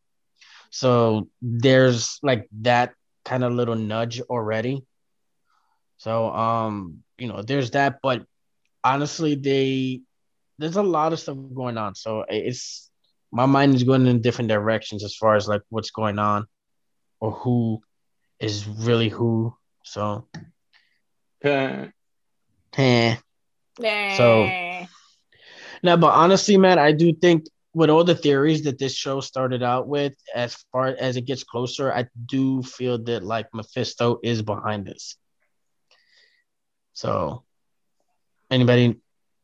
[0.70, 2.94] So there's like that
[3.24, 4.84] kind of little nudge already.
[5.98, 8.26] So um, you know, there's that, but
[8.84, 10.02] honestly, they
[10.58, 11.96] there's a lot of stuff going on.
[11.96, 12.90] So it's
[13.32, 16.48] my mind is going in different directions as far as like what's going on
[17.20, 17.82] or who
[18.40, 19.56] is really who.
[19.84, 20.28] So
[21.44, 21.88] Uh,
[22.78, 23.16] eh.
[24.18, 24.50] So
[25.84, 29.62] now, but honestly, man, I do think with all the theories that this show started
[29.62, 34.42] out with, as far as it gets closer, I do feel that like Mephisto is
[34.42, 35.18] behind this.
[36.94, 37.44] So,
[38.50, 38.96] anybody,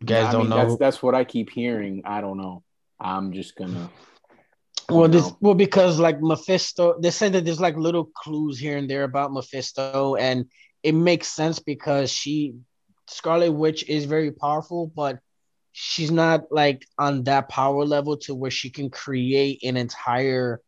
[0.01, 0.55] you guys I don't mean, know?
[0.57, 2.01] That's that's what I keep hearing.
[2.05, 2.63] I don't know.
[2.99, 3.89] I'm just gonna.
[4.89, 8.89] Well, this well because like Mephisto, they said that there's like little clues here and
[8.89, 10.45] there about Mephisto, and
[10.83, 12.55] it makes sense because she
[13.07, 15.19] Scarlet Witch is very powerful, but
[15.71, 20.61] she's not like on that power level to where she can create an entire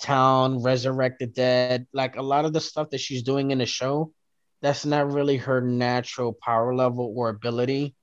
[0.00, 1.86] town, resurrect the dead.
[1.92, 4.12] Like a lot of the stuff that she's doing in the show,
[4.62, 7.94] that's not really her natural power level or ability.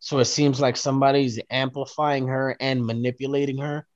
[0.00, 3.86] So it seems like somebody's amplifying her and manipulating her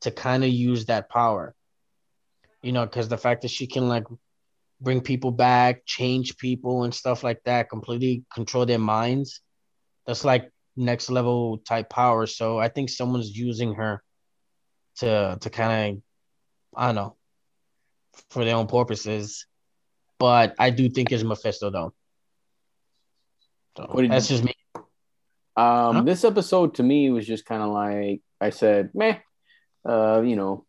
[0.00, 1.54] to kind of use that power.
[2.62, 4.04] You know, because the fact that she can like
[4.80, 9.40] bring people back, change people and stuff like that, completely control their minds.
[10.06, 12.26] That's like next level type power.
[12.26, 14.02] So I think someone's using her
[14.96, 16.02] to to kind of
[16.76, 17.16] I don't know
[18.30, 19.46] for their own purposes.
[20.18, 21.94] But I do think it's Mephisto though.
[23.76, 24.54] So that's you- just me.
[25.56, 26.02] Um, Huh?
[26.02, 29.18] this episode to me was just kind of like I said, meh.
[29.86, 30.64] Uh, you know,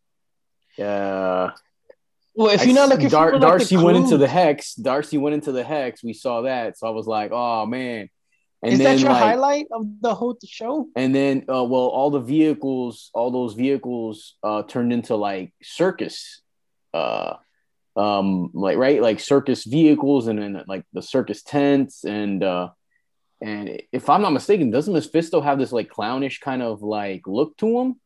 [0.78, 1.50] uh,
[2.34, 4.74] Well, if you're not looking Dar- for like, Darcy went into the hex.
[4.74, 6.04] Darcy went into the hex.
[6.04, 8.10] We saw that, so I was like, oh man.
[8.62, 10.88] And is then that your like, highlight of the whole show?
[10.96, 16.40] and then uh, well, all the vehicles, all those vehicles, uh, turned into like circus,
[16.94, 17.34] uh,
[17.96, 22.68] um, like right, like circus vehicles, and then like the circus tents, and uh,
[23.40, 27.56] and if I'm not mistaken, doesn't Mephisto have this like clownish kind of like look
[27.58, 28.00] to him?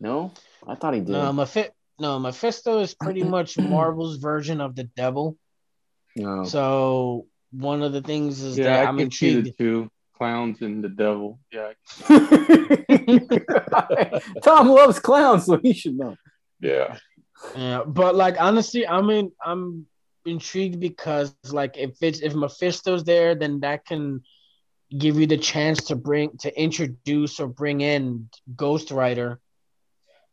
[0.00, 0.32] No,
[0.66, 1.10] I thought he did.
[1.10, 5.36] No, Mephi- no, Mephisto is pretty much Marvel's version of the devil.
[6.16, 6.44] no.
[6.44, 9.58] So one of the things is yeah, that I I'm can see the intrigued.
[9.58, 11.38] two clowns and the devil.
[11.52, 11.72] Yeah,
[14.42, 16.16] Tom loves clowns, so he should know.
[16.60, 16.96] yeah.
[17.56, 19.86] Yeah, but like honestly, I mean, I'm
[20.26, 24.22] intrigued because like if it's if Mephisto's there, then that can
[24.96, 29.40] give you the chance to bring to introduce or bring in Ghost Rider,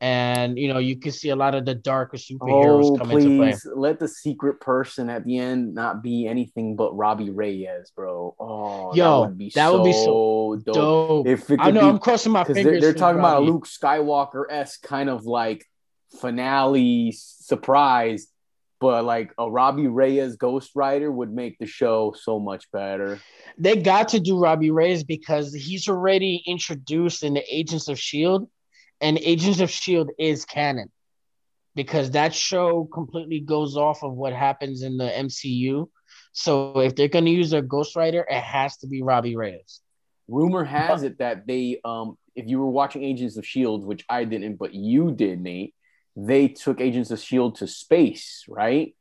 [0.02, 3.38] and you know you can see a lot of the darker superheroes Oh, come into
[3.38, 3.52] play.
[3.52, 8.36] please let the secret person at the end not be anything but Robbie Reyes, bro.
[8.40, 10.76] Oh, Yo, that would be that so, would be so dope.
[10.76, 11.28] Dope.
[11.28, 12.64] If it I know be, I'm crossing my fingers.
[12.64, 15.66] they're, they're talking about a Luke Skywalker esque kind of like
[16.20, 18.28] finale surprise,
[18.86, 23.20] but like a Robbie Reyes Ghost Rider would make the show so much better.
[23.58, 28.48] they got to do Robbie Reyes because he's already introduced in the Agents of Shield,
[29.02, 30.92] and Agents of Shield is canon
[31.74, 35.90] because that show completely goes off of what happens in the MCU.
[36.34, 39.82] So if they're going to use a Ghost Rider, it has to be Robbie Reyes.
[40.28, 44.26] Rumor has it that they, um, if you were watching Agents of Shield, which I
[44.26, 45.74] didn't, but you did, Nate,
[46.16, 48.96] they took Agents of Shield to space, right?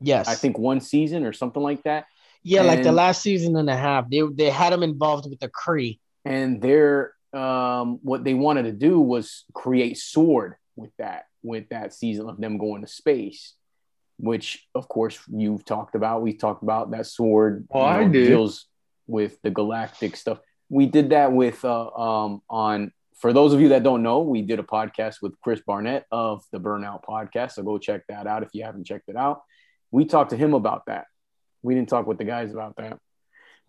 [0.00, 2.06] Yes, I think one season or something like that.
[2.42, 5.48] Yeah, like the last season and a half, they they had them involved with the
[5.48, 5.98] Kree.
[6.26, 11.94] And their um, what they wanted to do was create Sword with that with that
[11.94, 13.54] season of them going to space,
[14.18, 16.22] which of course you've talked about.
[16.22, 17.66] We talked about that Sword.
[17.70, 18.26] Oh, I did.
[18.26, 18.66] deals
[19.06, 20.38] with the galactic stuff.
[20.68, 22.92] We did that with uh, um, on.
[23.20, 26.42] For those of you that don't know, we did a podcast with Chris Barnett of
[26.52, 27.52] the Burnout Podcast.
[27.52, 29.42] So go check that out if you haven't checked it out.
[29.90, 31.06] We talked to him about that
[31.64, 33.00] we didn't talk with the guys about that.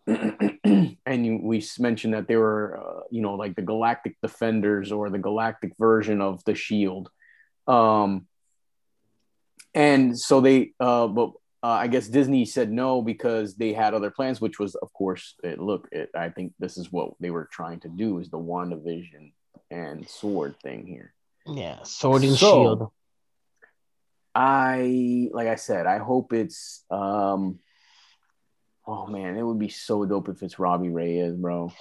[1.05, 5.09] and you, we mentioned that they were, uh, you know, like the Galactic Defenders or
[5.09, 7.09] the Galactic version of the Shield.
[7.67, 8.27] Um,
[9.73, 11.31] and so they, uh, but
[11.63, 15.35] uh, I guess Disney said no because they had other plans, which was, of course,
[15.43, 18.37] it, look, it, I think this is what they were trying to do is the
[18.37, 19.31] WandaVision
[19.71, 21.13] and sword thing here.
[21.47, 22.91] Yeah, sword and So- shield.
[24.37, 27.59] I like I said, I hope it's um
[28.85, 31.71] oh man, it would be so dope if it's Robbie Reyes, bro.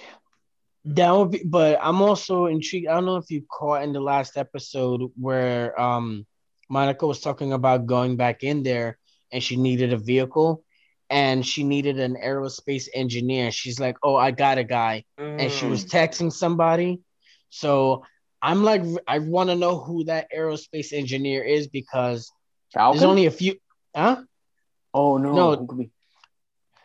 [0.85, 2.87] That would be, but I'm also intrigued.
[2.87, 6.25] I don't know if you caught in the last episode where um
[6.69, 8.97] Monica was talking about going back in there
[9.35, 10.63] and she needed a vehicle
[11.09, 13.51] and she needed an aerospace engineer.
[13.51, 15.03] She's like, Oh, I got a guy.
[15.17, 15.89] And she was mm.
[15.89, 17.01] texting somebody.
[17.49, 18.05] So
[18.41, 22.31] I'm like, I want to know who that aerospace engineer is because
[22.73, 22.97] Falcon?
[22.97, 23.55] there's only a few.
[23.93, 24.23] Huh?
[24.93, 25.55] oh no, No.
[25.57, 25.91] who could be?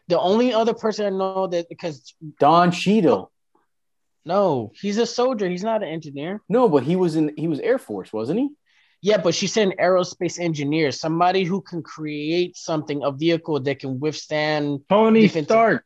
[0.09, 3.31] The only other person I know that because Don Cheadle.
[4.25, 5.49] no, he's a soldier.
[5.49, 6.43] He's not an engineer.
[6.49, 8.49] No, but he was in he was Air Force, wasn't he?
[9.03, 13.79] Yeah, but she said an aerospace engineer, somebody who can create something, a vehicle that
[13.79, 15.85] can withstand Tony Defensive- Stark.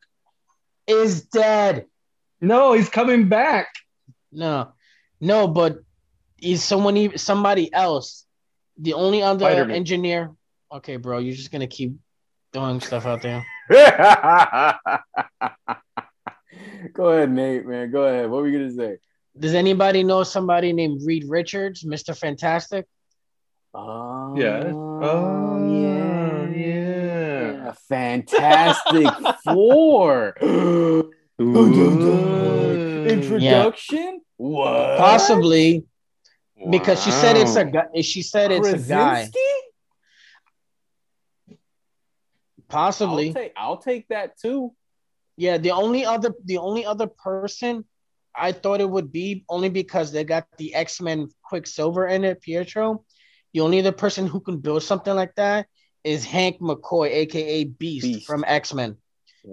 [0.87, 1.85] is dead.
[2.41, 3.67] No, he's coming back.
[4.31, 4.73] No,
[5.21, 5.79] no, but
[6.41, 8.25] is someone even somebody else?
[8.77, 9.75] The only other Spider-Man.
[9.75, 10.31] engineer.
[10.71, 11.93] Okay, bro, you're just gonna keep
[12.51, 13.45] throwing stuff out there.
[16.93, 17.91] Go ahead, Nate, man.
[17.91, 18.29] Go ahead.
[18.29, 18.97] What were you gonna say?
[19.37, 22.17] Does anybody know somebody named Reed Richards, Mr.
[22.17, 22.85] Fantastic?
[23.77, 24.73] Oh Yes.
[24.73, 27.73] Oh, yeah, yeah.
[27.89, 29.09] Fantastic
[29.43, 30.35] Four.
[31.41, 33.03] Ooh.
[33.05, 34.21] Introduction?
[34.37, 34.97] What?
[34.97, 35.83] Possibly
[36.69, 38.01] because she said it's a guy.
[38.01, 39.29] She said it's a guy.
[42.69, 43.27] Possibly.
[43.27, 44.73] I'll take, I'll take that too.
[45.37, 47.83] Yeah, the only other the only other person
[48.33, 52.41] I thought it would be only because they got the X Men Quicksilver in it,
[52.41, 53.03] Pietro.
[53.55, 55.67] The only other person who can build something like that
[56.03, 58.27] is Hank McCoy, aka Beast, Beast.
[58.27, 58.97] from X Men,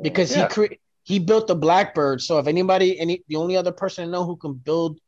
[0.02, 0.48] because Yeah.
[0.48, 2.20] he cre- he built the Blackbird.
[2.20, 4.98] So if anybody, any the only other person I know who can build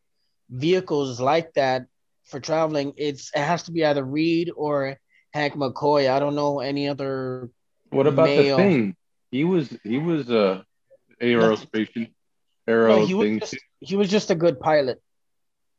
[0.49, 1.87] vehicles like that
[2.23, 4.97] for traveling, it's it has to be either Reed or
[5.33, 6.09] Hank McCoy.
[6.09, 7.51] I don't know any other.
[7.91, 8.57] What about Male.
[8.57, 8.97] the thing?
[9.33, 10.65] He was he was a
[11.21, 12.13] aerospace
[12.69, 15.03] aero No, he was just he was just a good pilot.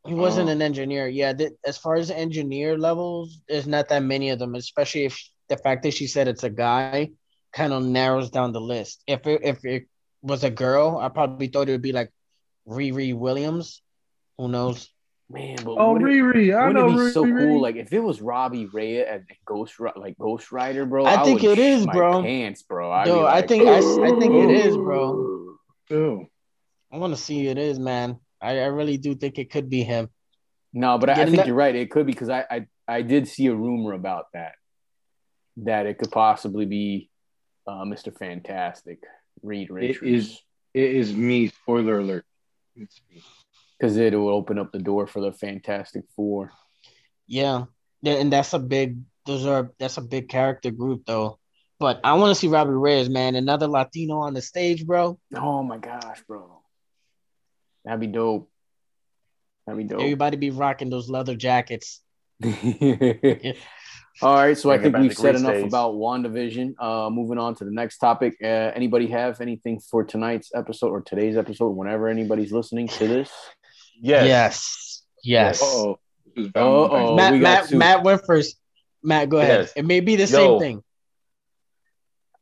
[0.05, 0.51] He wasn't Oh.
[0.51, 1.07] an engineer.
[1.07, 4.55] Yeah, th- as far as engineer levels, there's not that many of them.
[4.55, 7.11] Especially if the fact that she said it's a guy
[7.53, 9.03] kind of narrows down the list.
[9.07, 9.87] If it, if it
[10.21, 12.11] was a girl, I probably thought it would be like
[12.67, 13.81] Riri Williams.
[14.37, 14.89] Who knows?
[15.29, 17.11] Man, but Oh, would it- Riri, I Wouldn't know it be Riri.
[17.13, 17.61] so cool?
[17.61, 21.05] Like if it was Robbie Ray and Ghost like Ghost Rider, bro.
[21.05, 22.21] I think would it is, bro.
[22.21, 22.91] Pants, bro.
[22.91, 25.55] I'd Yo, be I like, think I, s- I think it is, bro.
[26.91, 28.19] I want to see it is, man.
[28.45, 30.09] I, I really do think it could be him.
[30.73, 31.75] No, but I, I think that- you're right.
[31.75, 34.53] It could be because I, I I did see a rumor about that
[35.57, 37.09] that it could possibly be
[37.67, 38.15] uh, Mr.
[38.17, 38.99] Fantastic
[39.41, 40.41] Reed Richards is
[40.73, 41.47] it is me.
[41.47, 42.25] Spoiler alert.
[42.75, 43.21] It's me.
[43.79, 46.51] because it will open up the door for the Fantastic Four.
[47.27, 47.65] Yeah,
[48.01, 48.99] yeah, and that's a big.
[49.25, 51.39] Those are that's a big character group though.
[51.79, 53.35] But I want to see Robbie Reyes, man.
[53.35, 55.17] Another Latino on the stage, bro.
[55.35, 56.61] Oh my gosh, bro,
[57.85, 58.49] that'd be dope.
[59.65, 60.01] That'd be dope.
[60.01, 62.01] Everybody be rocking those leather jackets.
[64.21, 65.65] All right, so I think we've said enough days.
[65.65, 66.75] about WandaVision.
[66.79, 68.35] Uh, moving on to the next topic.
[68.41, 71.69] Uh, anybody have anything for tonight's episode or today's episode?
[71.71, 73.29] Whenever anybody's listening to this,
[74.01, 74.25] Yes.
[74.27, 75.61] yes, yes.
[75.61, 75.99] Uh-oh.
[76.35, 77.15] This is Uh-oh.
[77.15, 77.77] Matt, we Matt, two.
[77.77, 78.57] Matt went first.
[79.03, 79.61] Matt, go ahead.
[79.61, 79.73] Yes.
[79.75, 80.27] It may be the Yo.
[80.27, 80.83] same thing.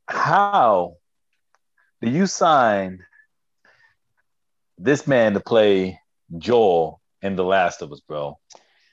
[0.07, 0.97] How
[2.01, 2.99] do you sign
[4.77, 5.99] this man to play
[6.37, 8.39] Joel in The Last of Us, bro?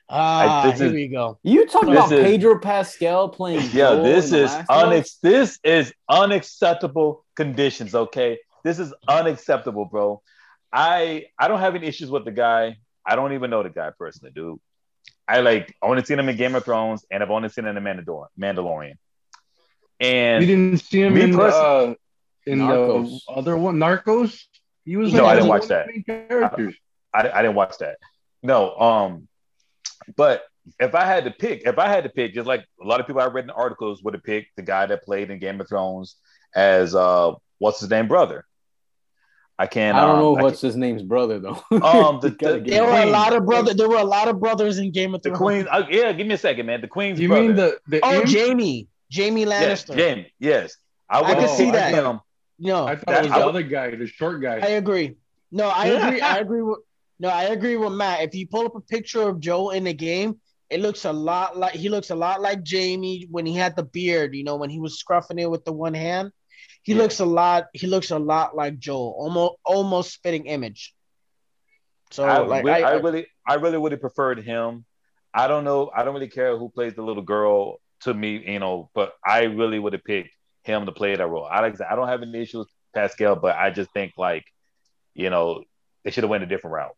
[0.08, 1.38] Ah, this here is- we go.
[1.42, 3.60] you talking about is- Pedro Pascal playing?
[3.72, 4.84] Yeah, Joel this in is Last of Us?
[4.92, 8.38] unex- this is unacceptable conditions, okay?
[8.64, 10.20] This is unacceptable, bro.
[10.72, 12.76] I I don't have any issues with the guy.
[13.06, 14.58] I don't even know the guy personally, dude.
[15.26, 17.76] I like I only seen him in Game of Thrones and I've only seen him
[17.76, 18.04] in
[18.38, 18.94] Mandalorian.
[20.00, 21.94] And You didn't see him in pers- uh,
[22.46, 23.20] in Narcos.
[23.26, 24.42] the other one, Narcos.
[24.84, 25.86] He was No, like I didn't watch that.
[25.86, 26.74] main characters.
[27.14, 27.96] I, I didn't watch that.
[28.42, 29.28] No, um,
[30.16, 30.42] but
[30.78, 33.06] if I had to pick, if I had to pick, just like a lot of
[33.06, 35.68] people I read in articles would have picked the guy that played in Game of
[35.68, 36.16] Thrones
[36.54, 38.44] as uh, what's his name, brother.
[39.58, 39.96] I can't.
[39.98, 41.62] I don't um, know I what's his name's brother though.
[41.70, 43.74] Um, the- You the- There were a lot of brother.
[43.74, 45.38] There were a lot of brothers in Game of the Thrones.
[45.38, 45.68] Queen.
[45.70, 46.80] Uh, yeah, give me a second, man.
[46.80, 47.42] The Queen's You brother.
[47.48, 48.28] mean the the Oh, imp?
[48.30, 48.88] Jaime.
[49.14, 49.98] Jaime Yes, Lannister.
[49.98, 50.32] Jaime.
[50.38, 50.76] Yes,
[51.10, 51.92] I would could have see seen that.
[51.92, 52.20] him.
[52.60, 54.56] No, I thought That- it was I the would- other guy, the short guy.
[54.58, 55.16] I agree.
[55.50, 56.20] No, I agree.
[56.20, 56.78] I agree with
[57.18, 58.22] no, I agree with Matt.
[58.22, 60.40] If you pull up a picture of Joe in the game,
[60.70, 63.82] it looks a lot like he looks a lot like Jaime when he had the
[63.82, 64.34] beard.
[64.34, 66.32] You know, when he was scruffing it with the one hand,
[66.82, 66.98] he Yeah.
[66.98, 67.66] looks a lot.
[67.74, 70.94] He looks a lot like Joel, almost almost spitting image.
[72.10, 74.84] So I, like, I, I I- really, I really would have preferred him.
[75.32, 75.90] I don't know.
[75.94, 78.90] I don't really care who plays the little girl to me, you know.
[78.94, 80.30] But I really would have picked
[80.62, 81.44] him to play that role.
[81.44, 81.64] I.
[81.66, 84.44] I don't have any issues with Pascal, but I just think like,
[85.14, 85.64] you know,
[86.04, 86.96] they should have went a different route.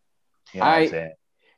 [0.52, 1.12] You know what I- I'm saying?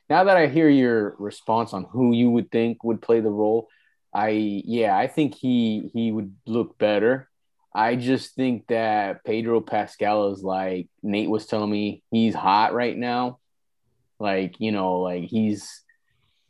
[0.09, 3.67] now that I hear your response on who you would think would play the role,
[4.13, 4.29] I
[4.65, 7.29] yeah, I think he he would look better.
[7.73, 12.95] I just think that Pedro Pascal is like Nate was telling me he's hot right
[12.97, 13.39] now.
[14.19, 15.83] Like, you know, like he's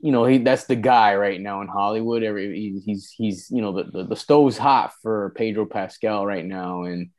[0.05, 2.21] you know, he that's the guy right now in Hollywood.
[2.23, 6.45] Every he- he's he's you know the, the the stove's hot for Pedro Pascal right
[6.45, 7.09] now and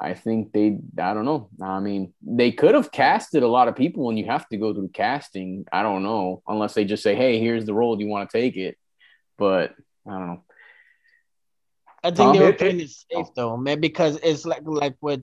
[0.00, 1.48] I think they, I don't know.
[1.60, 4.72] I mean, they could have casted a lot of people and you have to go
[4.72, 5.64] through casting.
[5.72, 7.96] I don't know, unless they just say, hey, here's the role.
[7.96, 8.78] Do you want to take it?
[9.38, 9.74] But
[10.06, 10.42] I don't know.
[12.04, 12.32] I think Tom?
[12.36, 15.22] they were It- playing it safe though, man, because it's like like with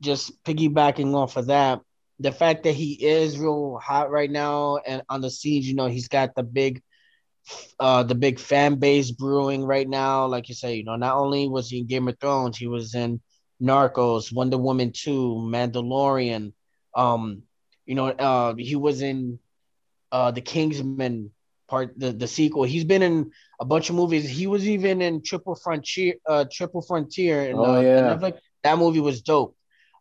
[0.00, 1.80] just piggybacking off of that,
[2.18, 5.86] the fact that he is real hot right now and on the scenes, you know,
[5.86, 6.82] he's got the big
[7.78, 10.26] uh the big fan base brewing right now.
[10.26, 12.94] Like you say, you know, not only was he in Game of Thrones, he was
[12.94, 13.20] in
[13.62, 16.52] Narcos, Wonder Woman 2, Mandalorian.
[16.94, 17.42] Um,
[17.86, 19.38] you know, uh he was in
[20.12, 21.22] uh the Kingsman
[21.56, 22.52] part the, the sequel.
[22.52, 23.22] He's been in
[23.54, 24.28] a bunch of movies.
[24.28, 28.00] He was even in Triple Frontier, uh, Triple Frontier, and Oh, uh, yeah.
[28.00, 28.38] Netflix.
[28.62, 29.56] That movie was dope.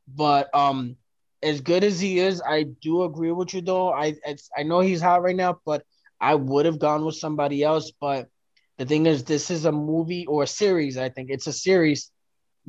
[0.07, 0.95] But um,
[1.43, 3.93] as good as he is, I do agree with you though.
[3.93, 4.15] I
[4.57, 5.83] I know he's hot right now, but
[6.21, 7.91] I would have gone with somebody else.
[7.99, 8.29] But
[8.77, 10.97] the thing is, this is a movie or a series.
[10.97, 12.11] I think it's a series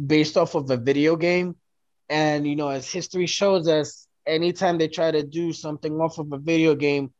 [0.05, 1.57] based off of a video game,
[2.09, 6.33] and you know, as history shows us, anytime they try to do something off of
[6.33, 7.13] a video game,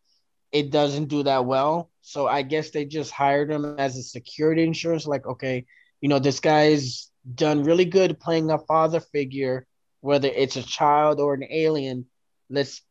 [0.53, 1.91] it doesn't do that well.
[2.03, 4.95] So I guess they just hired him as a security insurance.
[4.95, 5.55] Like, okay,
[5.91, 9.67] you know, this guy's done really good playing a father figure,
[10.05, 12.05] whether it's a child or an alien.
[12.51, 12.83] Let's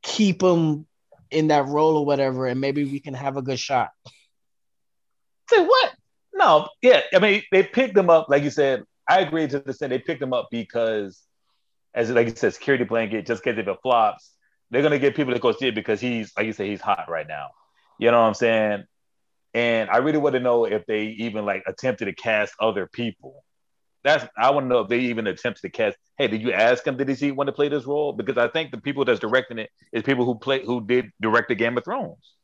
[0.00, 0.86] keep them
[1.28, 3.90] in that role or whatever, and maybe we can have a good shot.
[5.50, 5.92] Say what?
[6.32, 7.00] No, yeah.
[7.12, 8.84] I mean, they picked them up, like you said.
[9.08, 11.20] I agree to the extent they picked them up because,
[11.94, 13.26] as like you said, security blanket.
[13.26, 14.30] Just because if it flops,
[14.70, 17.06] they're gonna get people to go see it because he's, like you said, he's hot
[17.08, 17.48] right now.
[17.98, 18.84] You know what I'm saying?
[19.52, 23.42] And I really want to know if they even like attempted to cast other people.
[24.04, 25.96] That's I want to know if they even attempted to cast.
[26.18, 26.96] Hey, did you ask him?
[26.96, 28.12] Did he want to play this role?
[28.12, 31.48] Because I think the people that's directing it is people who play who did direct
[31.48, 32.34] the Game of Thrones.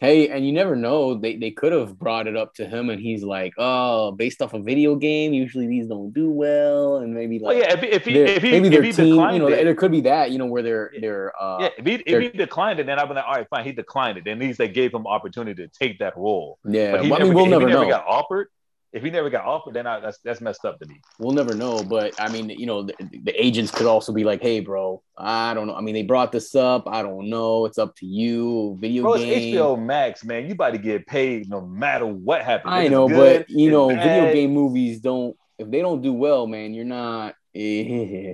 [0.00, 1.14] Hey, and you never know.
[1.14, 4.54] They they could have brought it up to him, and he's like, "Oh, based off
[4.54, 8.04] a video game, usually these don't do well." And maybe Well, like, yeah, if, if
[8.06, 10.30] he if he maybe if their he team, you know, it, there could be that,
[10.30, 13.08] you know, where they're they're uh, yeah, if he if he declined it, then I'd
[13.08, 13.66] be like, all right, fine.
[13.66, 14.24] He declined it.
[14.24, 16.58] Then at least they gave him opportunity to take that role.
[16.64, 16.92] yeah.
[16.92, 17.90] But he well, I mean, we'll never he never know.
[17.90, 18.48] got offered.
[18.92, 21.00] If he never got offered, then I, that's that's messed up to me.
[21.20, 21.84] We'll never know.
[21.84, 25.54] But I mean, you know, the, the agents could also be like, "Hey, bro, I
[25.54, 25.76] don't know.
[25.76, 26.88] I mean, they brought this up.
[26.88, 27.66] I don't know.
[27.66, 28.76] It's up to you.
[28.80, 30.46] Video Bro, it's game." HBO Max, man.
[30.46, 32.72] You about to get paid no matter what happens.
[32.72, 34.02] I it's know, good, but you know, bad.
[34.02, 35.36] video game movies don't.
[35.56, 37.36] If they don't do well, man, you're not.
[37.54, 38.32] eh.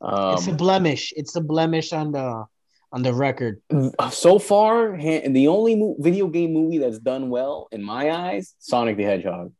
[0.00, 1.12] um, it's a blemish.
[1.14, 2.44] It's a blemish on the
[2.92, 3.62] on the record.
[4.10, 8.54] so far, ha- the only mo- video game movie that's done well in my eyes,
[8.58, 9.52] Sonic the Hedgehog.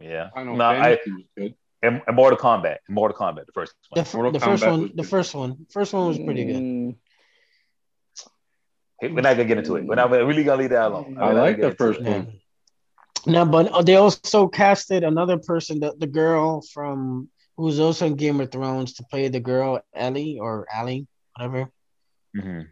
[0.00, 0.30] Yeah.
[0.34, 1.54] I know No, I Fantasy was good.
[1.82, 2.78] and, and Mortal Kombat.
[2.88, 4.04] Mortal Kombat, the first one.
[4.04, 4.26] The, one.
[4.26, 5.08] f- the first Kombat one, was the good.
[5.08, 6.56] first one, first one was pretty good.
[6.62, 6.96] Mm,
[9.00, 9.84] Hey, We're not gonna get into it.
[9.84, 11.18] We're not we're really gonna leave that alone.
[11.20, 12.06] I We're like the first it.
[12.06, 12.40] One.
[13.26, 18.40] No, but they also casted another person, the, the girl from who's also in Game
[18.40, 21.70] of Thrones to play the girl Ellie or Allie, whatever.
[22.36, 22.68] Mhm.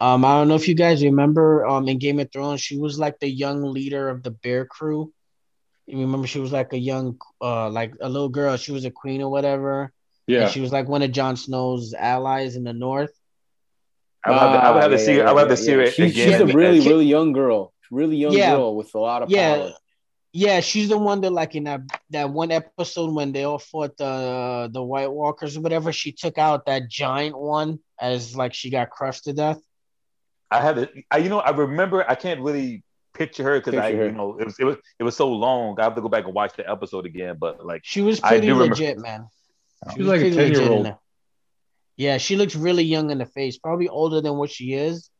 [0.00, 2.98] Um, I don't know if you guys remember um in Game of Thrones, she was
[2.98, 5.12] like the young leader of the Bear Crew.
[5.86, 8.90] You remember she was like a young uh like a little girl, she was a
[8.90, 9.92] queen or whatever.
[10.26, 10.42] Yeah.
[10.42, 13.12] And she was like one of Jon Snow's allies in the north.
[14.24, 15.28] I would have to, I would have to Ah, see yeah.
[15.28, 15.76] I would have yeah, to see yeah.
[15.78, 16.30] her She's, again.
[16.30, 17.72] she's a really, as- really young girl.
[17.90, 18.54] Really young Yeah.
[18.56, 19.56] girl with a lot of Yeah.
[19.56, 19.72] power.
[20.34, 21.80] Yeah, she's the one that like in that
[22.10, 26.38] that one episode when they all fought the the White Walkers or whatever, she took
[26.38, 29.60] out that giant one as like she got crushed to death.
[30.50, 30.88] I had to.
[31.10, 32.08] I, you know, I remember.
[32.08, 32.82] I can't really
[33.14, 34.06] picture her because I, her.
[34.06, 35.78] you know, it was it was it was so long.
[35.78, 37.36] I have to go back and watch the episode again.
[37.38, 39.26] But like, She was pretty do remember- legit, man.
[39.86, 39.90] Oh.
[39.94, 40.94] She was like a legit 10 year old.
[41.96, 45.10] Yeah, she looks really young in the face, probably older than what she is,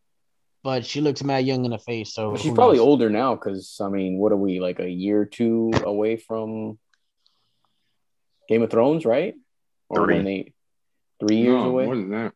[0.64, 2.14] but she looks mad young in the face.
[2.14, 2.86] So But she's probably knows?
[2.86, 6.78] older now because I mean, what are we like a year or two away from
[8.48, 9.34] Game of Thrones, right?
[9.88, 10.14] Or Three.
[10.16, 10.52] when they
[11.20, 11.84] three years No, away.
[11.84, 12.32] more than that.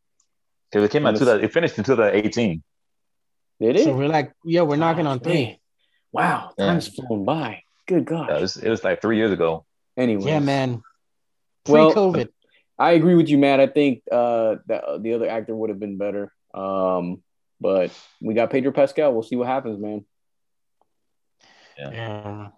[0.70, 1.10] Because it came out.
[1.10, 2.62] And To the, it finished in 2018.
[3.60, 3.84] Did it?
[3.84, 5.58] So we're like, yeah, we're knocking on three.
[6.12, 6.66] Wow, Yeah.
[6.66, 7.62] time's flown by.
[7.86, 8.28] Good God.
[8.30, 9.64] Yeah, it, was, it was like three years ago.
[9.96, 10.82] anyway, Yeah, man.
[11.64, 12.28] Pre Well, COVID.
[12.78, 13.60] I agree with you, Matt.
[13.60, 16.32] I think uh, that the other actor would have been better.
[16.52, 17.22] Um,
[17.60, 17.90] but
[18.20, 19.12] we got Pedro Pascal.
[19.12, 20.04] We'll see what happens, man.
[21.78, 22.48] Yeah.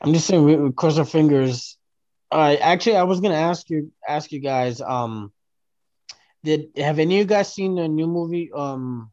[0.00, 1.76] I'm just saying, we, we cross our fingers.
[2.30, 2.58] All right.
[2.60, 4.80] Actually, I was gonna ask you, ask you guys.
[4.80, 5.32] Um,
[6.44, 9.10] did have any of you guys seen the new movie um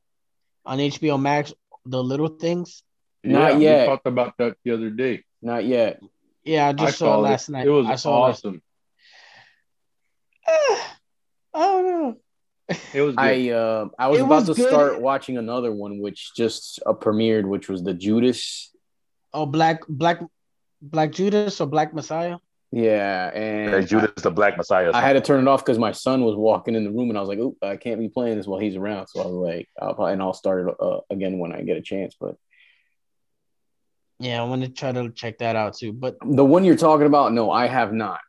[0.65, 1.53] on HBO Max,
[1.85, 2.83] The Little Things?
[3.23, 3.81] Not yeah, yet.
[3.81, 5.23] We talked about that the other day.
[5.41, 5.99] Not yet.
[6.43, 7.21] Yeah, I I just saw it it.
[7.21, 7.65] last night.
[7.67, 8.61] It was I saw it last- awesome.
[10.47, 10.85] I
[11.53, 12.17] don't know.
[12.93, 13.21] It was good.
[13.23, 14.69] I uh, I was It about was to good.
[14.69, 18.71] start watching another one, which just uh, premiered, which was the Judas.
[19.33, 20.21] Oh, Black Black
[20.81, 22.37] Black Judas or Black Messiah?
[22.75, 24.89] Yeah, and Like Judas the Black Messiah.
[24.95, 27.17] I had to turn it off because my son was walking in the room, and
[27.19, 29.35] I was like, "Oop, I can't be playing this while he's around." So I was
[29.35, 32.15] like, I'll probably, and I'll start it uh, again when I get a chance.
[32.19, 32.35] But
[34.19, 35.93] Yeah, I want to try to check that out too.
[35.93, 38.21] But the one you're talking about, no, I have not.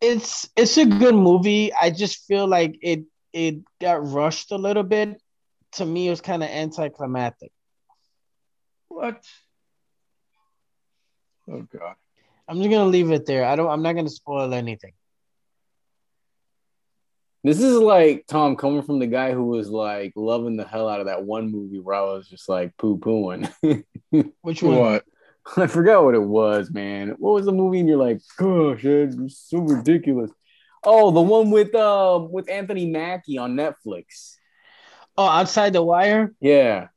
[0.00, 1.70] it's it's a good movie.
[1.74, 5.20] I just feel like it it got rushed a little bit.
[5.72, 7.52] To me, it was kind of anticlimactic.
[8.88, 9.22] what?
[11.46, 11.96] Oh god.
[12.48, 13.44] I'm just gonna leave it there.
[13.44, 13.68] I don't.
[13.70, 14.92] I'm not gonna spoil anything.
[17.44, 21.00] This is like Tom coming from the guy who was like loving the hell out
[21.00, 23.50] of that one movie where I was just like poo pooing.
[24.42, 24.76] Which one?
[24.76, 25.04] What?
[25.56, 27.14] I forgot what it was, man.
[27.18, 27.80] What was the movie?
[27.80, 30.30] And you're like, gosh, it's so ridiculous.
[30.84, 34.34] Oh, the one with um with Anthony Mackie on Netflix.
[35.16, 36.34] Oh, outside the wire.
[36.40, 36.88] Yeah,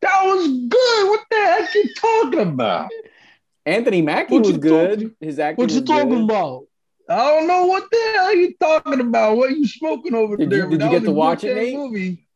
[0.00, 1.08] That was good.
[1.08, 2.90] What the heck you talking about?
[3.66, 4.90] Anthony Mackie What was you good.
[5.00, 5.62] talking- His acting.
[5.62, 6.24] What you was talking good.
[6.24, 6.64] about?
[7.08, 9.36] I don't know what the hell you talking about.
[9.36, 10.68] What you smoking over Did you- there?
[10.70, 11.74] did you get to watch it, Nate?
[11.76, 12.26] Movie.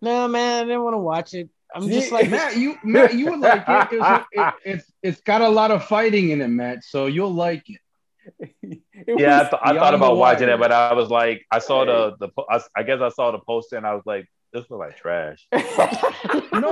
[0.00, 1.48] No, man, I didn't want to watch it.
[1.74, 3.88] I'm just like, Matt, you Matt, you would like it.
[3.92, 6.84] It's, it, it's it's got a lot of fighting in it, Matt.
[6.84, 7.80] So you'll like it.
[9.04, 10.56] It Yeah, I, th- I thought about watching Wire.
[10.56, 13.38] it, but I was like, I saw the the I, I guess I saw the
[13.40, 15.46] poster and I was like, this looks like trash.
[16.54, 16.70] No,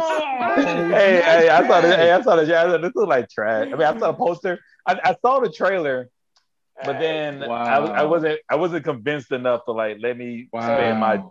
[0.57, 3.29] hey, hey, I saw the hey, I saw the yeah, I said, this looks like
[3.31, 3.69] trash.
[3.73, 4.59] I mean, I saw the poster.
[4.87, 6.11] I, I saw the trailer,
[6.85, 8.09] but then I, was, I Wow.
[8.11, 10.61] wasn't I wasn't convinced enough to like let me Wow.
[10.77, 11.23] spend my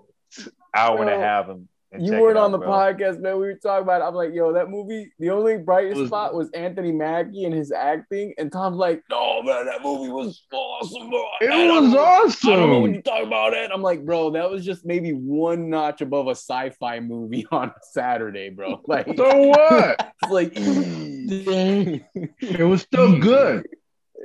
[0.75, 2.67] hour and a Bro, half and, and you weren't out, on the bro.
[2.69, 3.33] podcast, man.
[3.39, 4.01] We were talking about.
[4.01, 4.05] It.
[4.05, 5.11] I'm like, yo, that movie.
[5.17, 9.41] The only brightest Was- spot was Anthony Mackie and his acting, and Tom's like, no,
[9.41, 11.23] man, that movie was awesome, bro.
[11.41, 12.93] it I don't was know- I don't know what awesome.
[12.93, 13.71] you talk about it.
[13.73, 17.73] I'm like, bro, that was just maybe one notch above a sci-fi movie on a
[17.91, 18.81] Saturday, bro.
[18.87, 20.13] Like, So what?
[20.23, 23.67] it's like, it was still good.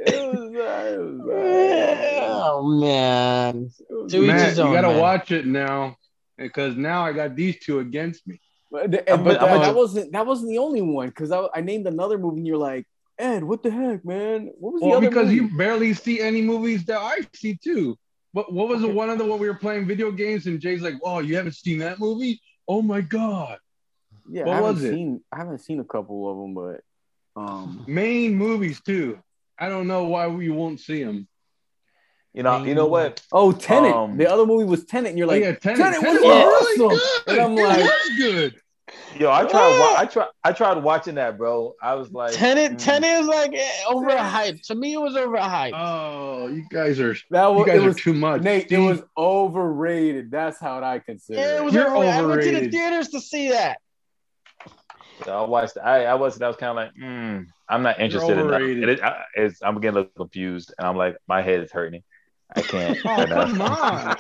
[0.06, 3.70] was, uh, it was, uh, oh man.
[3.78, 5.00] it was- Matt, you gotta man.
[5.00, 5.96] watch it now
[6.38, 8.40] because now I got these two against me.
[8.70, 11.60] But, the- I'm but that, that wasn't that wasn't the only one because I, I
[11.60, 12.86] named another movie and you're like,
[13.18, 14.50] Ed, what the heck, man?
[14.58, 15.36] What was the other because movie?
[15.36, 17.96] you barely see any movies that I see too.
[18.32, 20.82] What what was the one of the when we were playing video games and Jay's
[20.82, 22.40] like, "Oh, you haven't seen that movie?
[22.66, 23.58] Oh my god!"
[24.28, 24.90] Yeah, What I haven't was it?
[24.90, 26.80] seen I haven't seen a couple of them, but
[27.40, 29.18] um, Main movies too.
[29.56, 31.28] I don't know why we won't see them.
[32.34, 33.22] You know, you know what?
[33.30, 33.94] oh, Tenet.
[33.94, 35.78] Um, the other movie was Tenet, and you're like, yeah, Tenet.
[35.78, 36.98] Tenet Tenet was was really awesome.
[37.26, 37.38] good.
[37.38, 38.54] And I'm it like- was good.
[39.18, 39.78] Yo, I tried.
[39.78, 40.28] Wa- I tried.
[40.42, 41.74] I tried watching that, bro.
[41.80, 42.78] I was like, Tenet, mm.
[42.78, 44.66] Tenet is like eh, overhyped.
[44.66, 45.72] To me, it was overhyped.
[45.74, 48.42] Oh, you guys are that you was guys it are too much.
[48.42, 48.70] Nate.
[48.70, 50.30] It was overrated.
[50.30, 51.56] That's how I consider yeah, it.
[51.58, 52.14] it was You're overrated.
[52.14, 53.78] I went to the theaters to see that.
[55.26, 55.78] I watched.
[55.82, 56.40] I I was.
[56.42, 58.60] I was kind of like, mm, I'm not interested in that.
[58.62, 62.02] It, I, it's, I'm getting a little confused, and I'm like, my head is hurting.
[62.56, 62.98] I can't.
[63.04, 63.44] Oh, right now.
[63.46, 64.16] come on.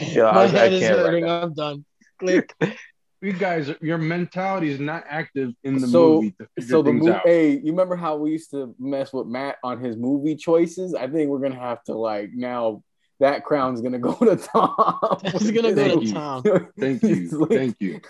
[0.00, 1.24] Yo, My I, I head is can't right hurting.
[1.24, 1.42] now.
[1.42, 1.84] I'm done.
[2.18, 2.52] Click.
[3.22, 7.52] You guys, your mentality is not active in the So- movie So the movie, hey,
[7.52, 10.94] you remember how we used to mess with Matt on his movie choices?
[10.94, 12.82] I think we're gonna have to like now
[13.20, 14.74] that crown's gonna go to Tom.
[15.24, 16.12] It's gonna go Thank to you.
[16.12, 16.42] Tom.
[16.78, 17.28] Thank you.
[17.30, 18.00] like- Thank you.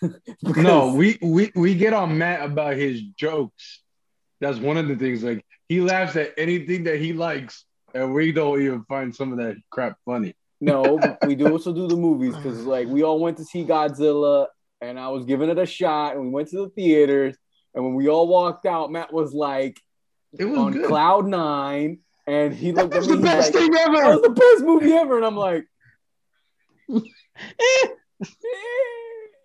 [0.00, 3.82] Because- No, we, we we get on Matt about his jokes.
[4.40, 5.22] That's one of the things.
[5.22, 9.38] Like he laughs at anything that he likes, and we don't even find some of
[9.38, 10.34] that crap funny.
[10.60, 14.46] No, we do also do the movies because like we all went to see Godzilla
[14.82, 17.36] and I was giving it a shot and we went to the theaters
[17.74, 19.80] and when we all walked out, Matt was like
[20.38, 20.86] It was on good.
[20.86, 23.16] cloud nine and he That looked at me.
[23.16, 23.96] the best like, thing ever.
[23.96, 25.64] That was the best movie ever, and I'm like,
[26.90, 27.86] Eh,
[28.18, 28.36] He's